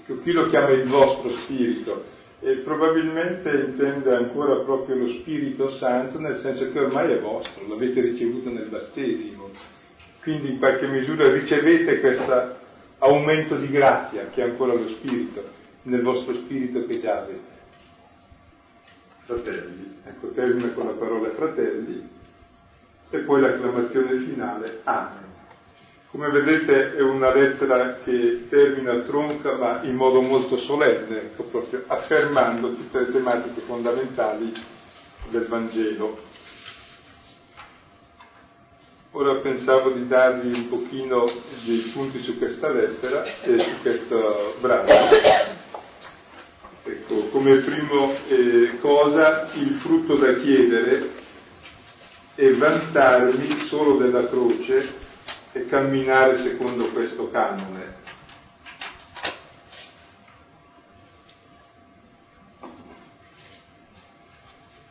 [0.06, 2.06] Qui lo chiama il vostro spirito,
[2.40, 8.02] e probabilmente intende ancora proprio lo Spirito Santo nel senso che ormai è vostro, l'avete
[8.02, 9.50] ricevuto nel battesimo,
[10.22, 12.56] quindi in qualche misura ricevete questo
[13.00, 15.44] aumento di grazia che è ancora lo Spirito,
[15.84, 17.56] nel vostro Spirito che già avete.
[19.26, 22.08] Fratelli, ecco, termina con la parola fratelli
[23.10, 25.27] e poi l'acclamazione finale, Amen.
[26.10, 31.84] Come vedete è una lettera che termina tronca ma in modo molto solenne, ecco, proprio
[31.86, 34.54] affermando tutte le tematiche fondamentali
[35.30, 36.18] del Vangelo.
[39.12, 41.30] Ora pensavo di darvi un pochino
[41.66, 44.90] dei punti su questa lettera e su questo brano.
[46.84, 51.10] Ecco, come prima eh, cosa il frutto da chiedere
[52.36, 55.06] è vantarmi solo della croce
[55.52, 58.06] e camminare secondo questo canone.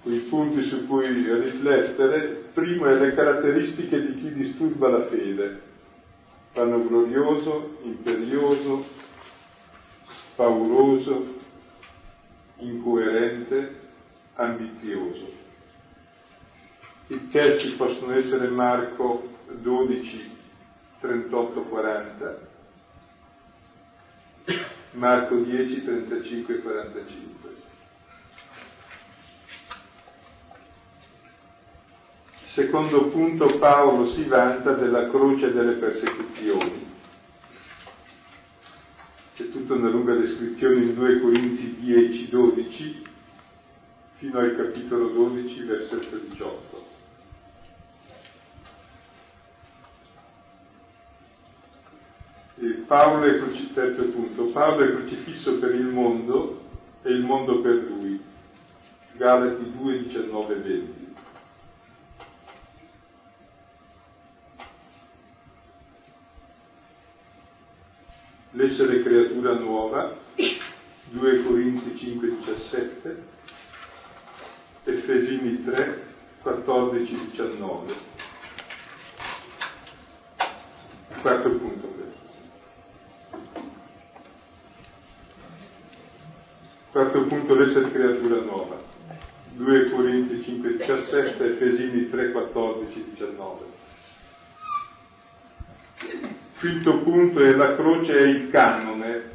[0.02, 5.60] I punti su cui riflettere, primo è le caratteristiche di chi disturba la fede,
[6.52, 8.86] fanno glorioso, imperioso,
[10.36, 11.34] pauroso,
[12.58, 13.80] incoerente,
[14.34, 15.32] ambizioso.
[17.08, 20.35] I testi possono essere Marco 12,
[21.00, 22.36] 38-40,
[24.92, 27.54] Marco 10, 35 45.
[32.54, 36.94] Secondo punto, Paolo si vanta della croce delle persecuzioni.
[39.34, 43.04] C'è tutta una lunga descrizione in 2 Corinzi 10, 12,
[44.14, 46.95] fino al capitolo 12, versetto 18.
[52.86, 56.62] Paolo è crocifisso, punto, Paolo è crocifisso per il mondo
[57.02, 58.18] e il mondo per lui.
[59.12, 61.14] Galati 2, 19, 20.
[68.52, 70.16] L'essere creatura nuova,
[71.10, 73.22] 2 Corinzi 5, 17,
[74.84, 76.04] Efesini 3,
[76.40, 77.94] 14, 19.
[81.20, 81.95] Quarto punto
[86.96, 88.82] Quarto punto, l'essere creatura nuova.
[89.52, 93.64] 2 Corinzi 5, 17, Efesini 3, 14, 19.
[96.58, 99.30] Quinto punto è la croce e il canone.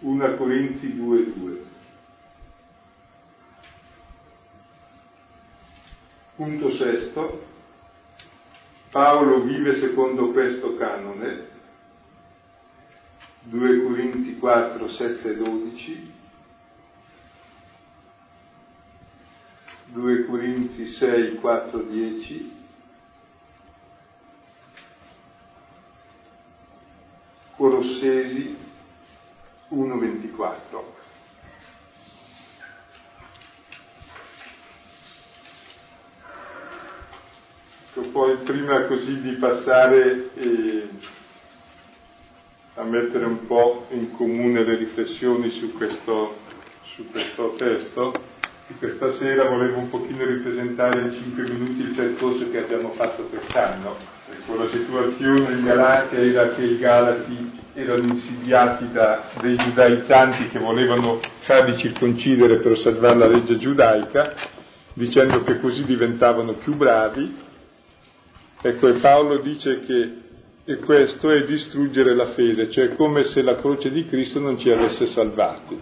[0.00, 1.62] 1 Corinzi 2, 2.
[6.34, 7.44] Punto sesto.
[8.90, 11.57] Paolo vive secondo questo canone
[13.50, 16.12] 2 Corinzi 4, 7 12,
[19.86, 22.56] 2 Corinzi 6, 4, 10,
[27.56, 28.56] Colossesi
[29.68, 30.96] 1, 24.
[38.12, 40.88] Poi prima così di passare eh,
[42.78, 46.36] a mettere un po' in comune le riflessioni su questo,
[46.94, 48.12] su questo testo.
[48.78, 53.96] Questa sera volevo un pochino ripresentare in cinque minuti il percorso che abbiamo fatto quest'anno.
[54.30, 60.58] Ecco, la situazione in Galatia era che i Galati erano insidiati da dei giudaizzanti che
[60.58, 64.34] volevano farli circoncidere per osservare la legge giudaica,
[64.92, 67.36] dicendo che così diventavano più bravi.
[68.60, 70.26] Ecco, e Paolo dice che
[70.68, 74.68] e questo è distruggere la fede, cioè come se la croce di Cristo non ci
[74.68, 75.80] avesse salvati.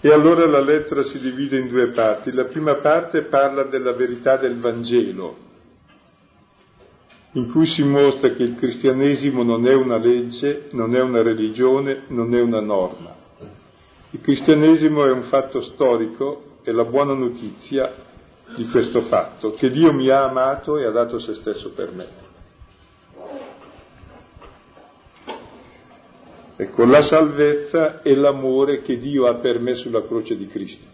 [0.00, 2.32] E allora la lettera si divide in due parti.
[2.32, 5.36] La prima parte parla della verità del Vangelo,
[7.32, 12.04] in cui si mostra che il cristianesimo non è una legge, non è una religione,
[12.08, 13.14] non è una norma.
[14.08, 17.92] Il cristianesimo è un fatto storico e la buona notizia
[18.56, 22.25] di questo fatto, che Dio mi ha amato e ha dato se stesso per me.
[26.56, 30.86] Ecco, la salvezza è l'amore che Dio ha per me sulla croce di Cristo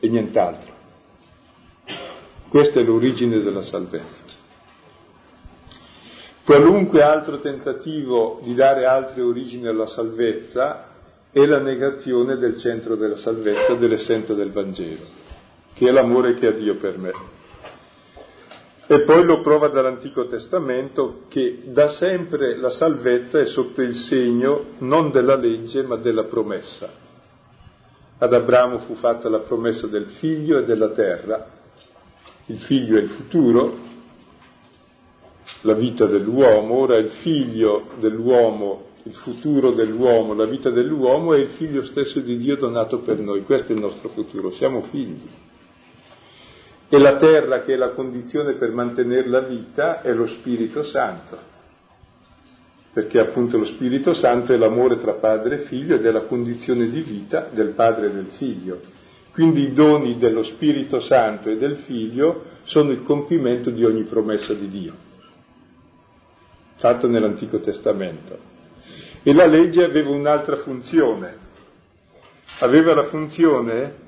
[0.00, 0.72] e nient'altro.
[2.48, 4.22] Questa è l'origine della salvezza.
[6.44, 10.88] Qualunque altro tentativo di dare altre origini alla salvezza
[11.30, 15.02] è la negazione del centro della salvezza, dell'essenza del Vangelo,
[15.74, 17.12] che è l'amore che ha Dio per me.
[18.86, 24.72] E poi lo prova dall'Antico Testamento che da sempre la salvezza è sotto il segno
[24.80, 26.90] non della legge ma della promessa.
[28.18, 31.46] Ad Abramo fu fatta la promessa del figlio e della terra.
[32.46, 33.74] Il figlio è il futuro,
[35.62, 41.48] la vita dell'uomo, ora il figlio dell'uomo, il futuro dell'uomo, la vita dell'uomo è il
[41.56, 43.44] figlio stesso di Dio donato per noi.
[43.44, 45.22] Questo è il nostro futuro, siamo figli
[46.94, 51.36] e la terra che è la condizione per mantenere la vita è lo Spirito Santo,
[52.92, 56.88] perché appunto lo Spirito Santo è l'amore tra padre e figlio ed è la condizione
[56.88, 58.80] di vita del padre e del figlio.
[59.32, 64.54] Quindi i doni dello Spirito Santo e del figlio sono il compimento di ogni promessa
[64.54, 64.92] di Dio,
[66.76, 68.38] fatto nell'Antico Testamento.
[69.24, 71.36] E la legge aveva un'altra funzione,
[72.60, 74.02] aveva la funzione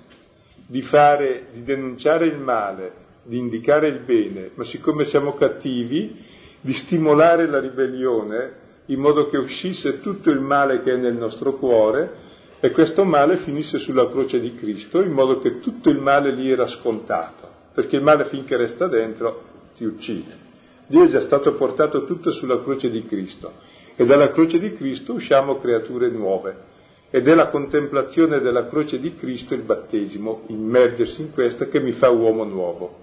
[0.67, 2.93] di fare, di denunciare il male,
[3.25, 6.25] di indicare il bene, ma siccome siamo cattivi,
[6.61, 11.55] di stimolare la ribellione in modo che uscisse tutto il male che è nel nostro
[11.57, 12.25] cuore
[12.61, 16.51] e questo male finisse sulla croce di Cristo in modo che tutto il male lì
[16.51, 19.43] era scontato, perché il male finché resta dentro
[19.75, 20.45] ti uccide.
[20.87, 23.53] Dio è già stato portato tutto sulla croce di Cristo
[23.97, 26.75] e dalla croce di Cristo usciamo creature nuove
[27.17, 31.93] ed è la contemplazione della croce di Cristo il battesimo, immergersi in questa che mi
[31.93, 32.95] fa uomo nuovo.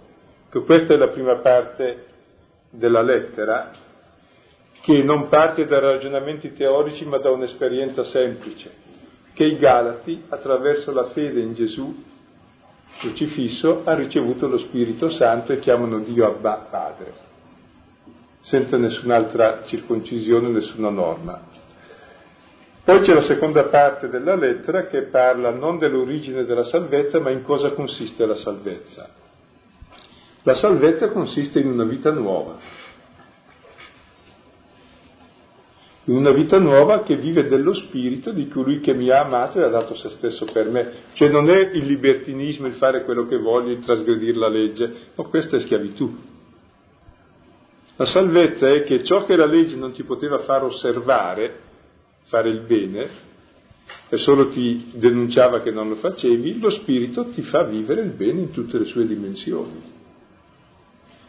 [0.52, 2.06] Questa è la prima parte
[2.70, 3.72] della lettera,
[4.82, 8.72] che non parte da ragionamenti teorici ma da un'esperienza semplice,
[9.34, 12.04] che i Galati, attraverso la fede in Gesù
[13.00, 17.14] crocifisso, hanno ricevuto lo Spirito Santo e chiamano Dio Abba Padre,
[18.42, 21.53] senza nessun'altra circoncisione, nessuna norma.
[22.86, 27.42] Poi c'è la seconda parte della lettera che parla non dell'origine della salvezza, ma in
[27.42, 29.10] cosa consiste la salvezza.
[30.44, 32.60] La salvezza consiste in una vita nuova,
[36.06, 39.64] in una vita nuova che vive dello spirito di colui che mi ha amato e
[39.64, 40.92] ha dato se stesso per me.
[41.14, 45.24] Cioè non è il libertinismo, il fare quello che voglio, il trasgredire la legge, no,
[45.30, 46.14] questa è schiavitù.
[47.96, 51.72] La salvezza è che ciò che la legge non ti poteva far osservare,
[52.26, 53.32] fare il bene
[54.10, 58.42] e solo ti denunciava che non lo facevi, lo Spirito ti fa vivere il bene
[58.42, 59.92] in tutte le sue dimensioni.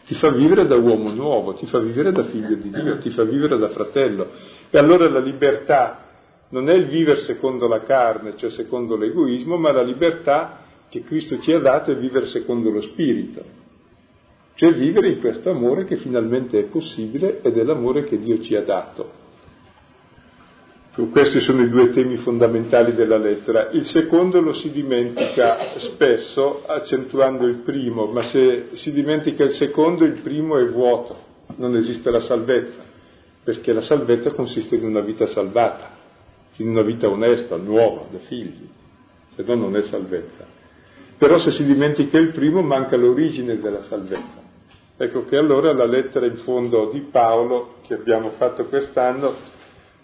[0.05, 3.23] Ti fa vivere da uomo nuovo, ti fa vivere da figlio di Dio, ti fa
[3.23, 4.29] vivere da fratello.
[4.69, 6.05] E allora la libertà
[6.49, 11.39] non è il vivere secondo la carne, cioè secondo l'egoismo, ma la libertà che Cristo
[11.39, 13.43] ci ha dato è vivere secondo lo Spirito.
[14.53, 18.55] Cioè vivere in questo amore che finalmente è possibile ed è l'amore che Dio ci
[18.55, 19.24] ha dato.
[20.95, 23.69] Questi sono i due temi fondamentali della lettera.
[23.71, 30.05] Il secondo lo si dimentica spesso accentuando il primo, ma se si dimentica il secondo
[30.05, 31.17] il primo è vuoto,
[31.57, 32.81] non esiste la salvezza,
[33.43, 35.91] perché la salvezza consiste in una vita salvata,
[36.57, 38.65] in una vita onesta, nuova, da figli,
[39.35, 40.45] se no non è salvezza.
[41.17, 44.43] Però se si dimentica il primo manca l'origine della salvezza.
[44.95, 49.55] Ecco che allora la lettera in fondo di Paolo che abbiamo fatto quest'anno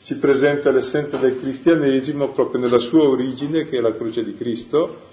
[0.04, 5.10] ci presenta l'essenza del cristianesimo proprio nella sua origine, che è la croce di Cristo,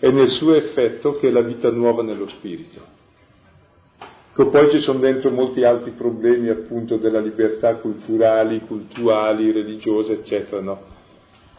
[0.00, 3.00] e nel suo effetto, che è la vita nuova nello spirito.
[4.34, 10.60] Che poi ci sono dentro molti altri problemi appunto della libertà culturali, cultuali, religiose, eccetera,
[10.60, 10.90] no?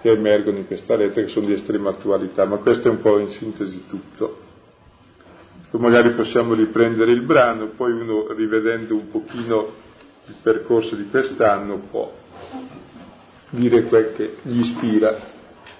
[0.02, 3.20] che emergono in questa lettera, che sono di estrema attualità, ma questo è un po'
[3.20, 4.40] in sintesi tutto.
[5.70, 9.82] Poi magari possiamo riprendere il brano, poi uno rivedendo un pochino
[10.26, 12.22] il percorso di quest'anno può
[13.54, 15.32] dire quel che gli ispira,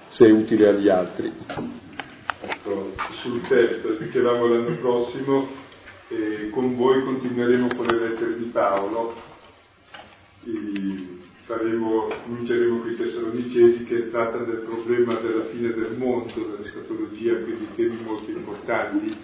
[0.08, 1.32] se è utile agli altri.
[2.40, 5.48] Ecco, sul testo, dicevamo l'anno prossimo,
[6.08, 9.14] eh, con voi continueremo con le lettere di Paolo,
[11.44, 17.68] faremo, cominceremo con i Tessalonicesi che tratta del problema della fine del mondo, dell'escatologia, quindi
[17.74, 19.16] temi molto importanti,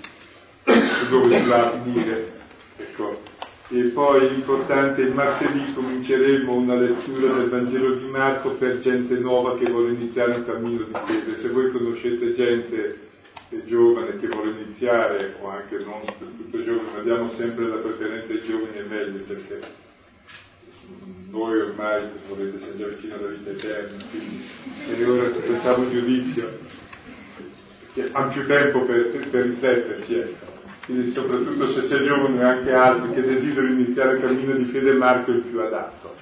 [1.09, 2.38] dove si va a finire.
[2.76, 3.30] Ecco.
[3.73, 9.57] E poi importante, il martedì cominceremo una lettura del Vangelo di Marco per gente nuova
[9.57, 11.37] che vuole iniziare un cammino di fede.
[11.37, 13.09] Se voi conoscete gente
[13.66, 18.43] giovane che vuole iniziare, o anche non tutto giovane, ma diamo sempre la preferenza ai
[18.43, 19.61] giovani è meglio perché
[21.31, 24.45] voi ormai volete essere già vicino alla vita eterna, quindi
[24.89, 26.59] è ora che facciamo un giudizio,
[27.95, 30.49] che hanno più tempo per, per rifletterci, ecco.
[30.85, 34.93] Quindi soprattutto se c'è giovani e anche altri che desiderano iniziare il cammino di fede,
[34.93, 36.14] Marco è il più adatto.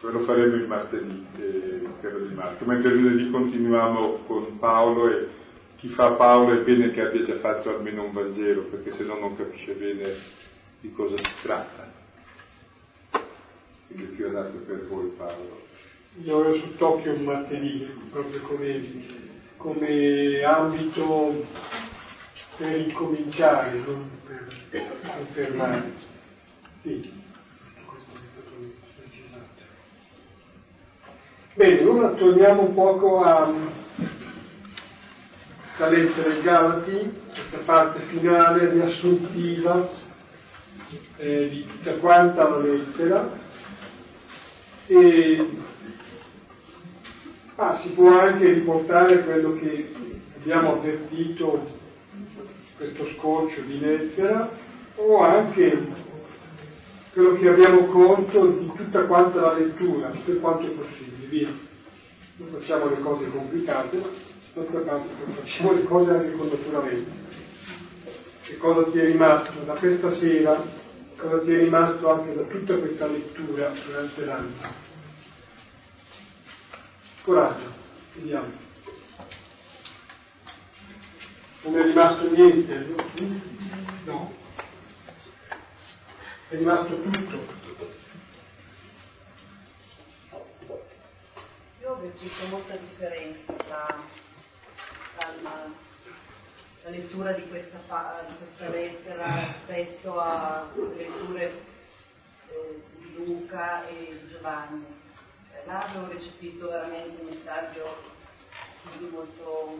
[0.00, 5.28] Quello faremo il martedì, eh, quello di Marco, mentre lunedì continuiamo con Paolo e
[5.76, 9.18] chi fa Paolo è bene che abbia già fatto almeno un Vangelo, perché se no
[9.18, 10.14] non capisce bene
[10.80, 11.96] di cosa si tratta
[13.96, 15.64] che più adatto per voi Paolo?
[16.22, 18.82] Io ho sott'occhio un martedì, proprio come,
[19.56, 21.44] come ambito
[22.56, 24.10] per incominciare, non
[24.70, 25.92] per confermare.
[26.82, 27.12] Sì,
[27.84, 28.56] questo è stato
[28.96, 29.62] precisato.
[31.54, 33.52] Bene, ora torniamo un poco a
[35.78, 39.88] la lettera ai Galati, questa parte finale riassuntiva
[41.18, 43.30] eh, di tutta quanta la lettera
[44.86, 45.48] e
[47.56, 49.92] ah, si può anche riportare quello che
[50.38, 51.68] abbiamo avvertito,
[52.76, 54.50] questo scorcio di lettera,
[54.96, 56.04] o anche
[57.12, 61.48] quello che abbiamo conto di tutta quanta la lettura, per quanto possibile, via.
[62.36, 64.02] Non facciamo le cose complicate,
[64.54, 65.08] d'altra parte
[65.40, 67.24] facciamo le cose anche con naturalmente.
[68.42, 70.84] Che cosa ti è rimasto da questa sera
[71.16, 74.54] cosa ti è rimasto anche da tutta questa lettura durante l'anno.
[77.22, 77.72] Coraggio,
[78.14, 78.65] vediamo.
[81.66, 82.94] Non è rimasto niente?
[84.04, 84.32] No.
[86.48, 87.54] È rimasto tutto.
[91.80, 93.86] Io ho visto molta differenza tra,
[95.16, 97.78] tra la lettura di questa,
[98.28, 101.62] di questa lettera rispetto alle letture
[102.48, 104.84] eh, di Luca e Giovanni.
[105.52, 108.14] Eh, là avevo recepito veramente un messaggio
[108.98, 109.78] di molto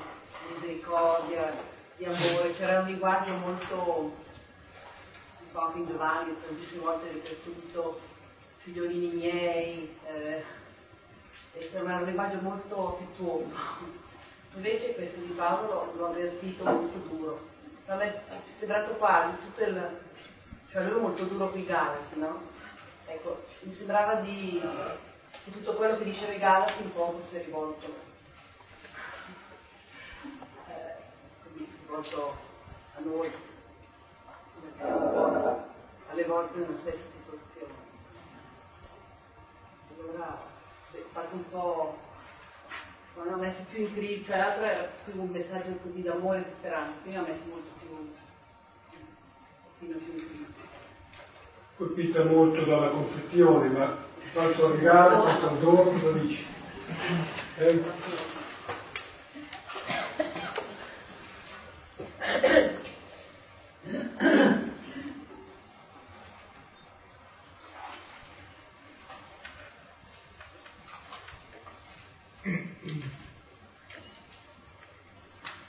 [0.52, 8.00] misericordia, di amore, c'era un linguaggio molto, non so, anche Giovanni, tantissime volte ripetuto,
[8.58, 10.44] figliolini miei, eh,
[11.72, 13.54] era un linguaggio molto affettuoso
[14.54, 17.48] Invece questo di Paolo l'ho avvertito molto duro.
[17.86, 20.00] A me è sembrato quasi tutto il...
[20.70, 22.40] cioè lui molto duro con i Galati, no?
[23.06, 24.60] Ecco, mi sembrava di
[25.44, 27.86] che tutto quello che diceva i Galati un po' fosse rivolto.
[30.68, 30.94] Eh,
[31.96, 32.36] così, rivolto
[32.94, 33.30] a noi,
[36.10, 37.74] alle volte nella stessa situazione.
[39.98, 40.42] Allora,
[40.92, 41.98] ho fatto un po'
[43.16, 46.42] non ha messo più in crisi, cioè l'altro era più un messaggio così d'amore e
[46.44, 48.08] di speranza, quindi ha messo molto più, un
[49.62, 50.54] pochino più in crisi.
[51.76, 53.96] Colpita molto dalla confezione, ma
[54.34, 56.46] quanto regalo, quanto dono, cosa dici?
[57.58, 57.84] Eh?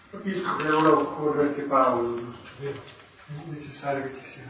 [0.09, 2.73] Capisco che ora occorre anche Paolo, è
[3.49, 4.49] necessario che ci sia.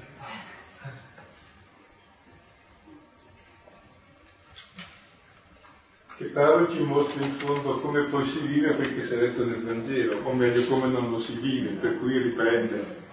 [6.16, 9.62] Che Paolo ci mostra in fondo come poi si vive perché si è letto nel
[9.62, 13.06] Vangelo, o meglio come non lo si vive, per cui riprende.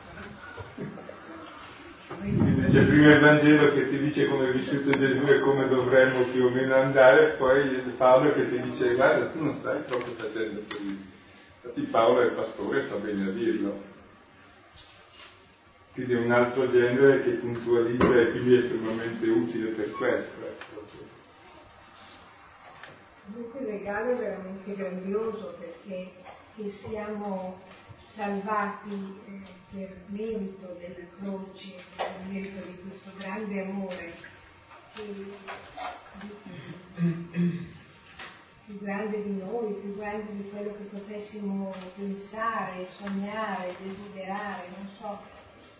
[2.06, 6.22] Quindi c'è prima il Vangelo che ti dice come è vissuto Gesù e come dovremmo
[6.30, 10.14] più o meno andare, e poi Paolo che ti dice guarda tu non stai proprio
[10.14, 11.12] facendo così.
[11.62, 13.92] Infatti Paolo è pastore, fa bene a dirlo.
[15.94, 20.44] Quindi è un altro genere che puntualizza e quindi è estremamente utile per questo.
[20.44, 20.82] Ecco.
[23.26, 26.10] Comunque il regalo è veramente grandioso perché
[26.56, 27.60] che siamo
[28.06, 29.40] salvati eh,
[29.72, 34.14] per merito della croce, per merito di questo grande amore
[38.64, 44.53] più grande di noi, più grande di quello che potessimo pensare, sognare, desiderare,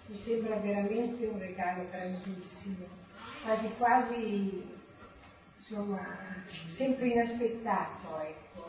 [0.07, 2.87] mi sembra veramente un regalo grandissimo.
[3.43, 4.73] quasi quasi
[5.59, 6.01] insomma
[6.71, 8.69] sempre inaspettato ecco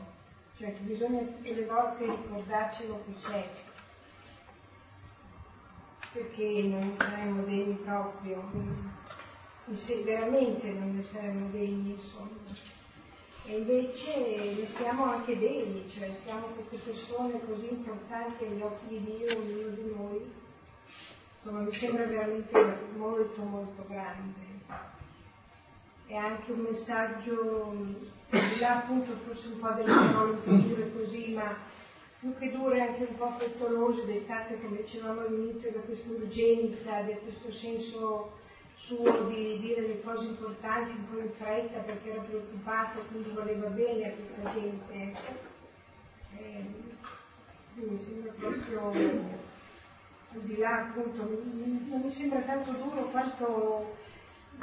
[0.58, 3.50] cioè bisogna delle volte ricordarcelo che c'è
[6.14, 8.50] perché non ne saremmo degni proprio
[9.74, 12.74] se veramente non ne saremmo degni insomma
[13.48, 19.04] e invece ne siamo anche degni, cioè siamo queste persone così importanti agli occhi di
[19.04, 20.32] Dio, ognuno di noi,
[21.46, 24.44] insomma mi sembra veramente molto molto grande.
[26.08, 27.76] È anche un messaggio,
[28.60, 31.56] là appunto forse un po' delle parole po' dure così, ma
[32.20, 37.16] più che dure anche un po' frettolose, dettate come dicevamo all'inizio da questa urgenza, da
[37.16, 38.40] questo senso
[38.78, 43.68] suo di dire le cose importanti un po' in fretta perché era preoccupato, quindi voleva
[43.68, 45.14] bene a questa gente.
[46.38, 46.66] Eh,
[47.76, 49.54] mi sembra proprio,
[50.40, 53.96] di là appunto, non mi sembra tanto duro quanto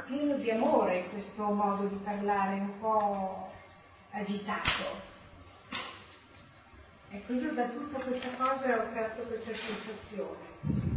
[0.05, 3.51] pieno di amore questo modo di parlare, un po'
[4.11, 5.11] agitato.
[7.09, 10.91] Ecco, io da tutta questa cosa ho tratto questa sensazione.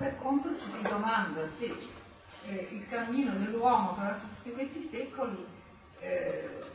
[0.00, 1.76] per contro ci si domanda se
[2.46, 5.46] eh, il cammino dell'uomo attraverso tutti questi secoli
[6.00, 6.69] eh,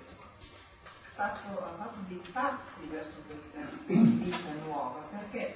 [1.17, 5.55] ha fatto dei passi verso questa vita nuova, perché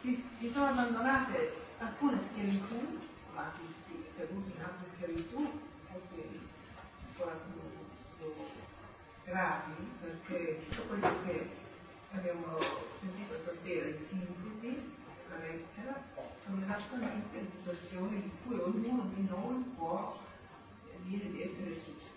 [0.00, 2.98] si, si sono abbandonate alcune schiavitù,
[3.34, 6.28] ma si, si è caduti in altre schiavitù, forse
[7.08, 7.54] ancora più,
[8.18, 8.32] più
[9.24, 11.48] gravi, perché tutto quello che
[12.12, 12.58] abbiamo
[13.00, 14.94] sentito stasera in sintesi,
[15.30, 16.02] la lettera,
[16.44, 20.18] sono esattamente le situazioni di cui ognuno di noi può
[21.04, 22.08] dire di essere successa.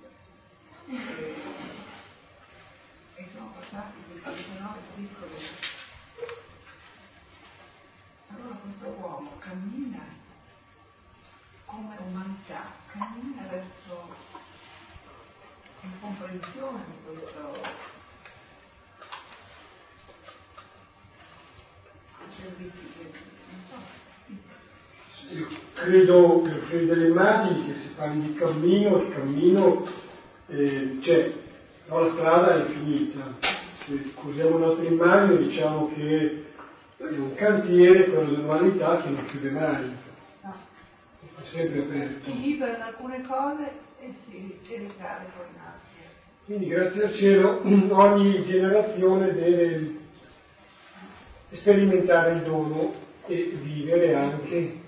[3.23, 5.31] E, e sono passati questi 19 piccoli.
[8.27, 10.01] Allora questo uomo cammina
[11.65, 14.15] come umanità, cammina verso
[15.81, 17.91] la comprensione di questo
[22.35, 22.91] servizio,
[25.29, 29.87] io credo, offrire delle immagini, che si parli di cammino, il cammino
[30.47, 31.42] eh, c'è,
[31.85, 33.35] però la strada è finita.
[33.85, 36.45] Se usiamo un'altra immagine diciamo che
[36.97, 39.97] è un cantiere, quello dell'umanità, che non chiude mai,
[40.41, 42.31] è sempre aperto.
[42.31, 45.83] Si libera da alcune cose e si ricade con altre.
[46.45, 47.61] Quindi grazie al cielo
[47.95, 49.99] ogni generazione deve
[51.51, 52.93] sperimentare il dono
[53.27, 54.81] e vivere anche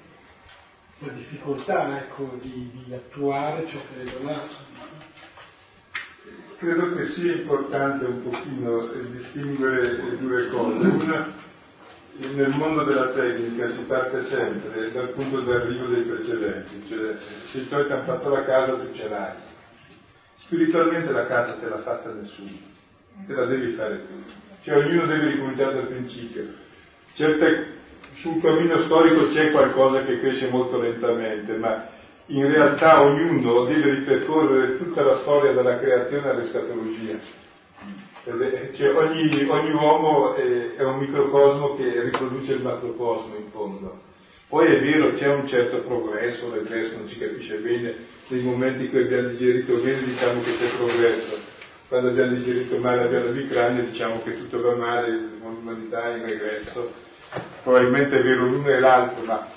[0.99, 4.53] la difficoltà ecco, di, di, attuare ciò che è donato.
[6.57, 10.87] Credo che sia importante un pochino distinguere due cose.
[10.87, 11.33] Una,
[12.17, 17.15] nel mondo della tecnica si parte sempre dal punto d'arrivo dei precedenti, cioè
[17.51, 19.33] se i tuoi ti hanno fatto la casa tu ce l'hai.
[20.45, 22.57] Spiritualmente la casa te l'ha fatta nessuno,
[23.27, 24.13] te la devi fare tu.
[24.61, 26.45] Cioè ognuno deve ricominciare dal principio.
[27.15, 27.73] Certe
[28.21, 31.94] sul cammino storico c'è qualcosa che cresce molto lentamente, ma
[32.27, 37.17] in realtà ognuno deve ripercorrere tutta la storia dalla creazione all'escatologia.
[38.23, 44.01] Cioè ogni, ogni, uomo è, è, un microcosmo che riproduce il macrocosmo in fondo.
[44.47, 47.95] Poi è vero, c'è un certo progresso, nel resto non si capisce bene,
[48.27, 51.37] nei momenti in cui abbiamo digerito bene diciamo che c'è progresso,
[51.87, 55.09] quando abbiamo digerito male abbiamo cranio diciamo che tutto va male,
[55.39, 57.03] l'umanità è in regresso
[57.63, 59.47] probabilmente è vero l'uno e l'altro, ma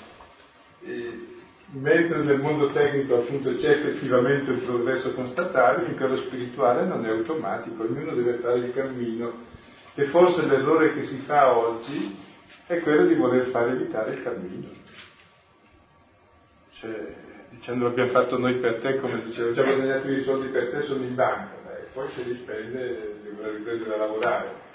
[0.83, 1.27] eh,
[1.71, 7.09] mentre nel mondo tecnico appunto c'è effettivamente un progresso constatato, in quello spirituale non è
[7.09, 9.33] automatico, ognuno deve fare il cammino
[9.95, 12.17] e forse l'errore che si fa oggi
[12.65, 14.67] è quello di voler fare evitare il cammino.
[16.71, 17.15] Cioè,
[17.49, 21.03] dicendo l'abbiamo fatto noi per te, come dicevo, già guadagnato i soldi per te sono
[21.03, 24.67] in banca, beh, poi se li spende dovrà riprendere a lavorare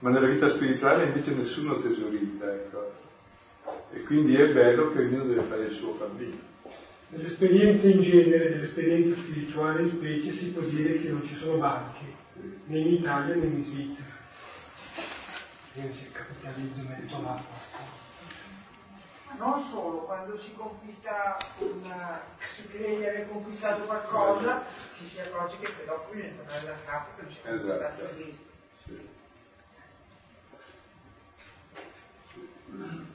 [0.00, 2.92] ma nella vita spirituale invece nessuno tesorizza, ecco.
[3.92, 6.54] E quindi è bello che ognuno deve fare il suo cammino.
[7.08, 12.04] Nell'esperienza in genere, nell'esperienza spirituale in specie, si può dire che non ci sono banche,
[12.64, 14.14] né in Italia né in Svizzera.
[15.72, 17.42] Quindi c'è il capitalismo detto là.
[19.38, 22.22] Non solo, quando si conquista una,
[22.54, 24.64] si crede di aver conquistato qualcosa,
[24.96, 28.16] ci si accorge che poi dopo viene tornare da capo per si è conquistato esatto.
[28.16, 28.38] lì.
[28.84, 29.15] Sì.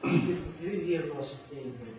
[0.01, 1.91] Potevi dirlo a settembre.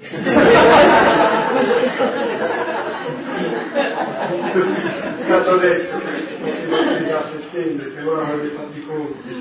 [5.13, 9.35] È stato detto che a settembre, che allora avete fatto i conti,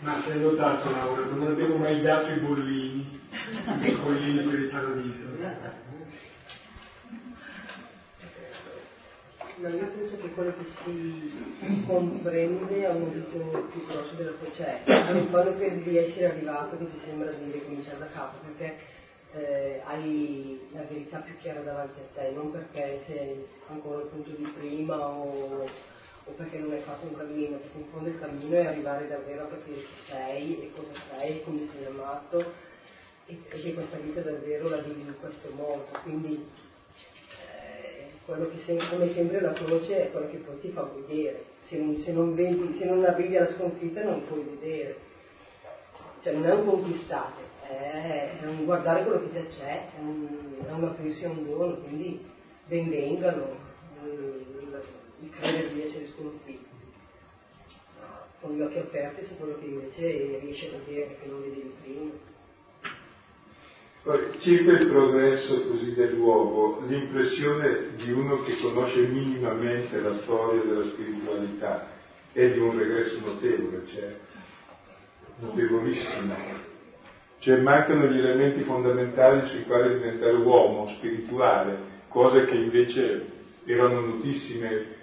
[0.00, 3.20] Ma se hai notato Laura, non abbiamo mai dato i bollini,
[3.82, 5.26] i bollini per il paradiso.
[9.60, 14.82] Ma io penso che quello che si comprende ha un uso più grosso della cioè
[15.30, 18.76] quando credi di essere arrivato che ti sembra di ricominciare da capo, perché
[19.32, 24.30] eh, hai la verità più chiara davanti a te, non perché sei ancora al punto
[24.30, 25.64] di prima o,
[26.24, 29.42] o perché non hai fatto un cammino, perché in fondo il cammino è arrivare davvero
[29.42, 32.38] a capire chi sei e cosa sei, come sei amato
[33.26, 35.84] e, e che questa vita davvero la vivi in questo modo.
[36.04, 36.66] Quindi
[38.28, 41.78] quello che sempre, come sempre la croce è quello che poi ti fa vedere, se
[41.78, 44.96] non, se non, vedi, se non arrivi alla sconfitta non puoi vedere,
[46.22, 50.56] cioè non è un conquistare, è, è un guardare quello che già c'è, è un,
[50.62, 52.22] è un aprirsi un dono, quindi
[52.66, 53.46] benvengano
[54.04, 56.66] il credere di essere sconfitti.
[58.42, 62.10] Con gli occhi aperti su quello che invece riesci a vedere, che non vedevi prima.
[64.38, 71.88] Circa il progresso così dell'uomo, l'impressione di uno che conosce minimamente la storia della spiritualità
[72.32, 74.16] è di un regresso notevole, cioè
[75.40, 76.34] notevolissimo.
[77.40, 81.78] Cioè mancano gli elementi fondamentali sui quali diventare uomo spirituale,
[82.08, 83.26] cose che invece
[83.66, 84.96] erano notissime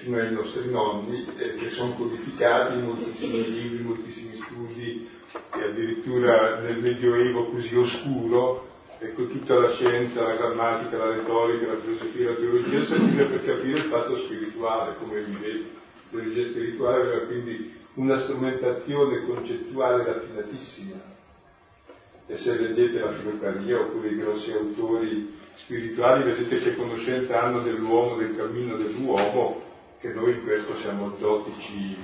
[0.00, 6.60] fino ai nostri nonni e che sono codificati in moltissimi libri, moltissimi studi e addirittura
[6.60, 8.68] nel Medioevo così oscuro,
[8.98, 13.78] ecco tutta la scienza, la grammatica, la retorica, la filosofia, la teologia serviva per capire
[13.78, 15.78] il fatto spirituale, come vivete.
[16.10, 21.18] La teologia spirituale aveva quindi una strumentazione concettuale raffinatissima.
[22.26, 28.16] E se leggete la filocaria oppure i grossi autori spirituali, vedete che conoscenza hanno dell'uomo,
[28.16, 29.68] del cammino dell'uomo,
[30.00, 31.96] che noi in questo siamo zotici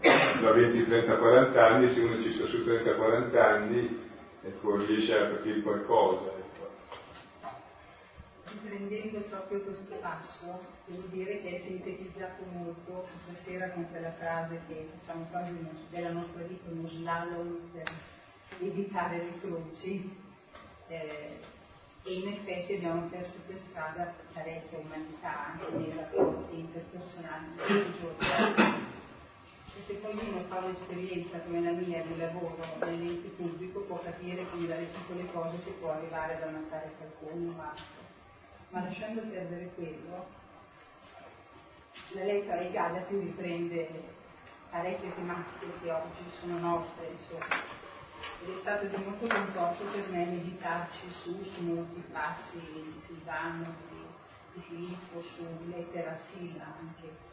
[0.00, 4.10] da 20, 30, 40 anni, se uno ci sta su 30, 40 anni,
[4.42, 6.40] ecco, riesce a capire qualcosa.
[8.44, 14.60] Riprendendo proprio questo passo, devo dire che è sintetizzato molto questa sera con quella frase
[14.68, 15.52] che facciamo quasi
[15.90, 17.90] della nostra vita uno slalom per
[18.60, 20.16] evitare le croci.
[20.86, 21.38] Eh,
[22.04, 28.90] e in effetti abbiamo perso per strada parecchia umanità anche nei rapporti interpersonali di giorno
[29.74, 34.44] e se poi uno fa un'esperienza come la mia di lavoro nell'ente pubblico può capire
[34.50, 37.72] come dalle piccole cose si può arrivare ad ammazzare qualcuno, ma,
[38.70, 40.26] ma lasciando perdere quello,
[42.10, 43.88] la lettera ai Galati riprende
[44.70, 47.81] parecchie tematiche che oggi sono nostre, insomma.
[48.44, 54.02] È stato di molto conforto per me meditarci su, su molti passi di Silvano, di,
[54.54, 57.30] di Filippo, su lettera Sila anche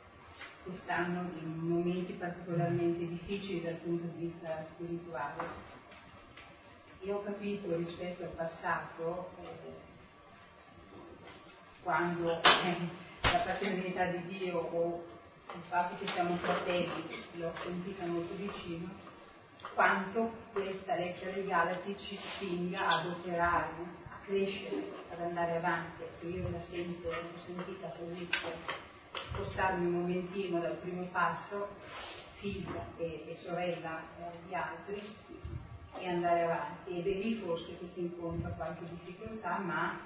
[0.64, 5.44] che stanno in momenti particolarmente difficili dal punto di vista spirituale.
[7.02, 9.74] Io ho capito rispetto al passato, eh,
[11.82, 12.78] quando eh,
[13.22, 15.04] la paternità di Dio o
[15.56, 19.08] il fatto che siamo fratelli l'ho sentita molto vicino,
[19.74, 23.72] quanto questa lettera di Galati ci spinga ad operare,
[24.10, 26.04] a crescere, ad andare avanti.
[26.28, 28.30] Io la sento, l'ho sentita così.
[29.34, 31.70] Spostarmi un momentino dal primo passo,
[32.36, 35.02] figlia e, e sorella eh, di altri,
[35.98, 36.98] e andare avanti.
[36.98, 40.00] Ed è lì forse che si incontra qualche difficoltà, ma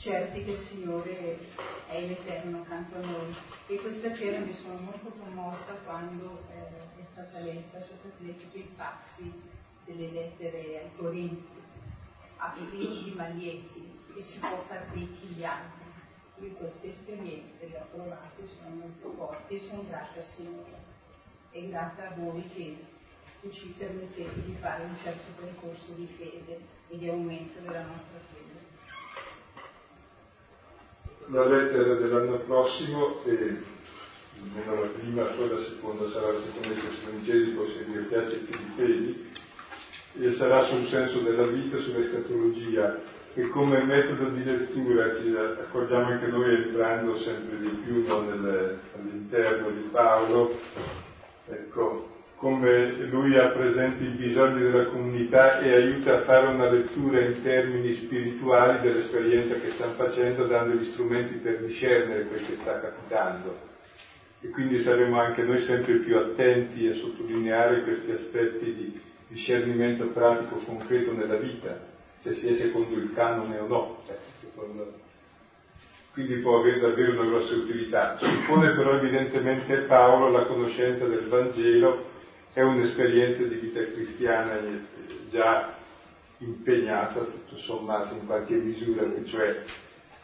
[0.00, 1.38] certi che il Signore
[1.86, 3.34] è in eterno accanto a noi.
[3.68, 8.58] E questa sera mi sono molto commossa quando eh, è stata letta, sono stati letti
[8.58, 9.32] i passi
[9.84, 11.60] delle lettere ai Corinti,
[12.36, 15.80] a Filippi, Maglietti, e si può far ricchi gli altri
[16.40, 20.88] io queste esperienze le ho provate, sono molto forti e sono grata al Signore
[21.50, 22.78] e grata a voi che,
[23.42, 28.18] che ci permettete di fare un certo percorso di fede e di aumento della nostra
[28.32, 28.39] fede.
[31.32, 33.56] La lettera dell'anno prossimo, e
[34.40, 38.58] almeno la prima, poi la seconda sarà la seconda di Tessalonicesi, poi seguire piace più
[38.58, 39.30] di fedi,
[40.18, 43.00] e sarà sul senso della vita, sull'escatologia
[43.34, 48.80] e come metodo di lettura ci accorgiamo anche noi entrando sempre di più no, nel,
[48.96, 50.58] all'interno di Paolo,
[51.46, 52.09] ecco,
[52.40, 57.42] come lui ha presente i bisogni della comunità e aiuta a fare una lettura in
[57.42, 63.58] termini spirituali dell'esperienza che stanno facendo, dando gli strumenti per discernere quel che sta capitando.
[64.40, 70.62] E quindi saremo anche noi sempre più attenti a sottolineare questi aspetti di discernimento pratico
[70.64, 71.78] concreto nella vita
[72.22, 74.02] se si è secondo il canone o no.
[74.06, 74.16] Cioè,
[76.14, 78.16] quindi può avere davvero una grossa utilità.
[78.18, 82.18] Suppone però evidentemente Paolo la conoscenza del Vangelo
[82.52, 84.60] è un'esperienza di vita cristiana
[85.28, 85.74] già
[86.38, 89.62] impegnata, tutto sommato, in qualche misura, cioè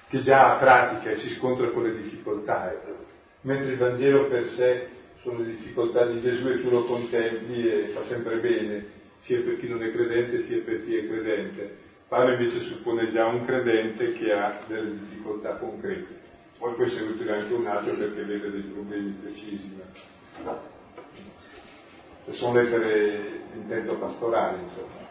[0.08, 2.72] che già ha pratica e si scontra con le difficoltà.
[2.72, 3.04] Ecco.
[3.42, 4.88] Mentre il Vangelo per sé
[5.22, 8.86] sono le difficoltà di Gesù e tu lo contempli e fa sempre bene,
[9.20, 11.84] sia per chi non è credente sia per chi è credente.
[12.08, 16.24] Paolo invece suppone già un credente che ha delle difficoltà concrete.
[16.58, 19.74] Poi può essere utile anche un altro perché vede dei problemi precisi.
[22.32, 25.04] Sono lettere di intento pastorale, insomma.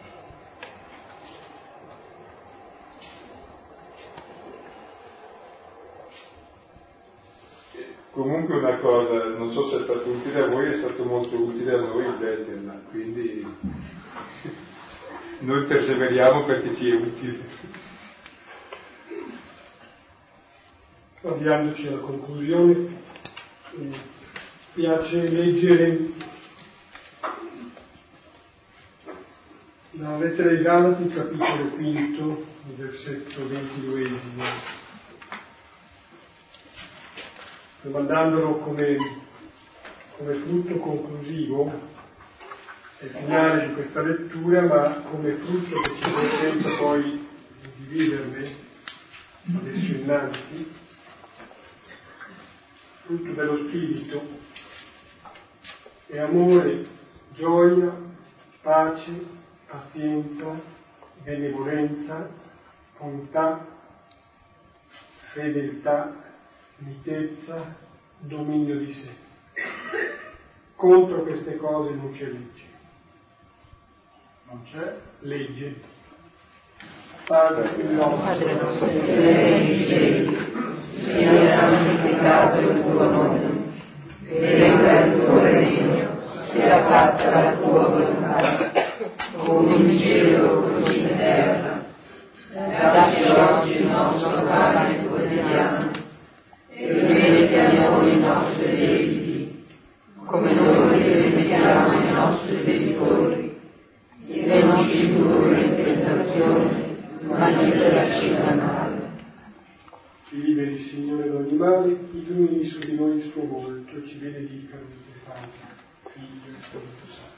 [8.11, 11.74] Comunque una cosa, non so se è stato utile a voi, è stato molto utile
[11.74, 13.45] a noi leggerla, quindi
[15.39, 17.39] noi perseveriamo perché ci è utile.
[21.24, 23.01] Avviandoci alla conclusione,
[23.72, 23.97] mi
[24.74, 26.34] piace leggere
[29.97, 34.73] la lettera ai Galati, capitolo quinto, versetto ventiduesimo.
[37.81, 38.97] domandandolo come,
[40.17, 41.71] come frutto conclusivo
[42.99, 47.27] e finale di questa lettura, ma come frutto che ci consenta poi
[47.77, 48.55] di viverne
[49.55, 50.73] adesso innanzi,
[53.03, 54.27] frutto dello Spirito,
[56.07, 56.87] è amore,
[57.35, 57.95] gioia,
[58.63, 59.34] pace,
[59.76, 60.59] pazienza,
[61.23, 62.30] benevolenza,
[62.97, 63.65] bontà,
[65.34, 66.13] fedeltà,
[66.78, 67.76] mitezza,
[68.19, 69.09] dominio di sé.
[70.76, 72.63] Contro queste cose non c'è legge.
[74.47, 75.93] Non c'è legge.
[77.26, 79.65] Padre nostro sei
[81.05, 83.73] sia santificato il tuo nome,
[84.21, 86.19] venga il tuo regno,
[86.51, 88.84] sia fatta la tua volontà,
[89.45, 91.85] come in cielo così in terra.
[92.51, 95.91] Dacci oggi il nostro pane quotidiano
[96.69, 99.65] e rimetti a noi i nostri debiti,
[100.25, 103.59] come noi rimettiamo ai nostri debitori,
[104.27, 109.03] e non ci indurre in tentazione, ma liberaci dal male.
[110.27, 114.77] Ci liberi, Signore, da ogni male, illumini su di noi il suo volto, ci benedica
[115.25, 115.49] Padre,
[116.09, 117.33] Figlio e Spirito Santo.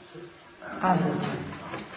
[0.80, 1.96] Amen.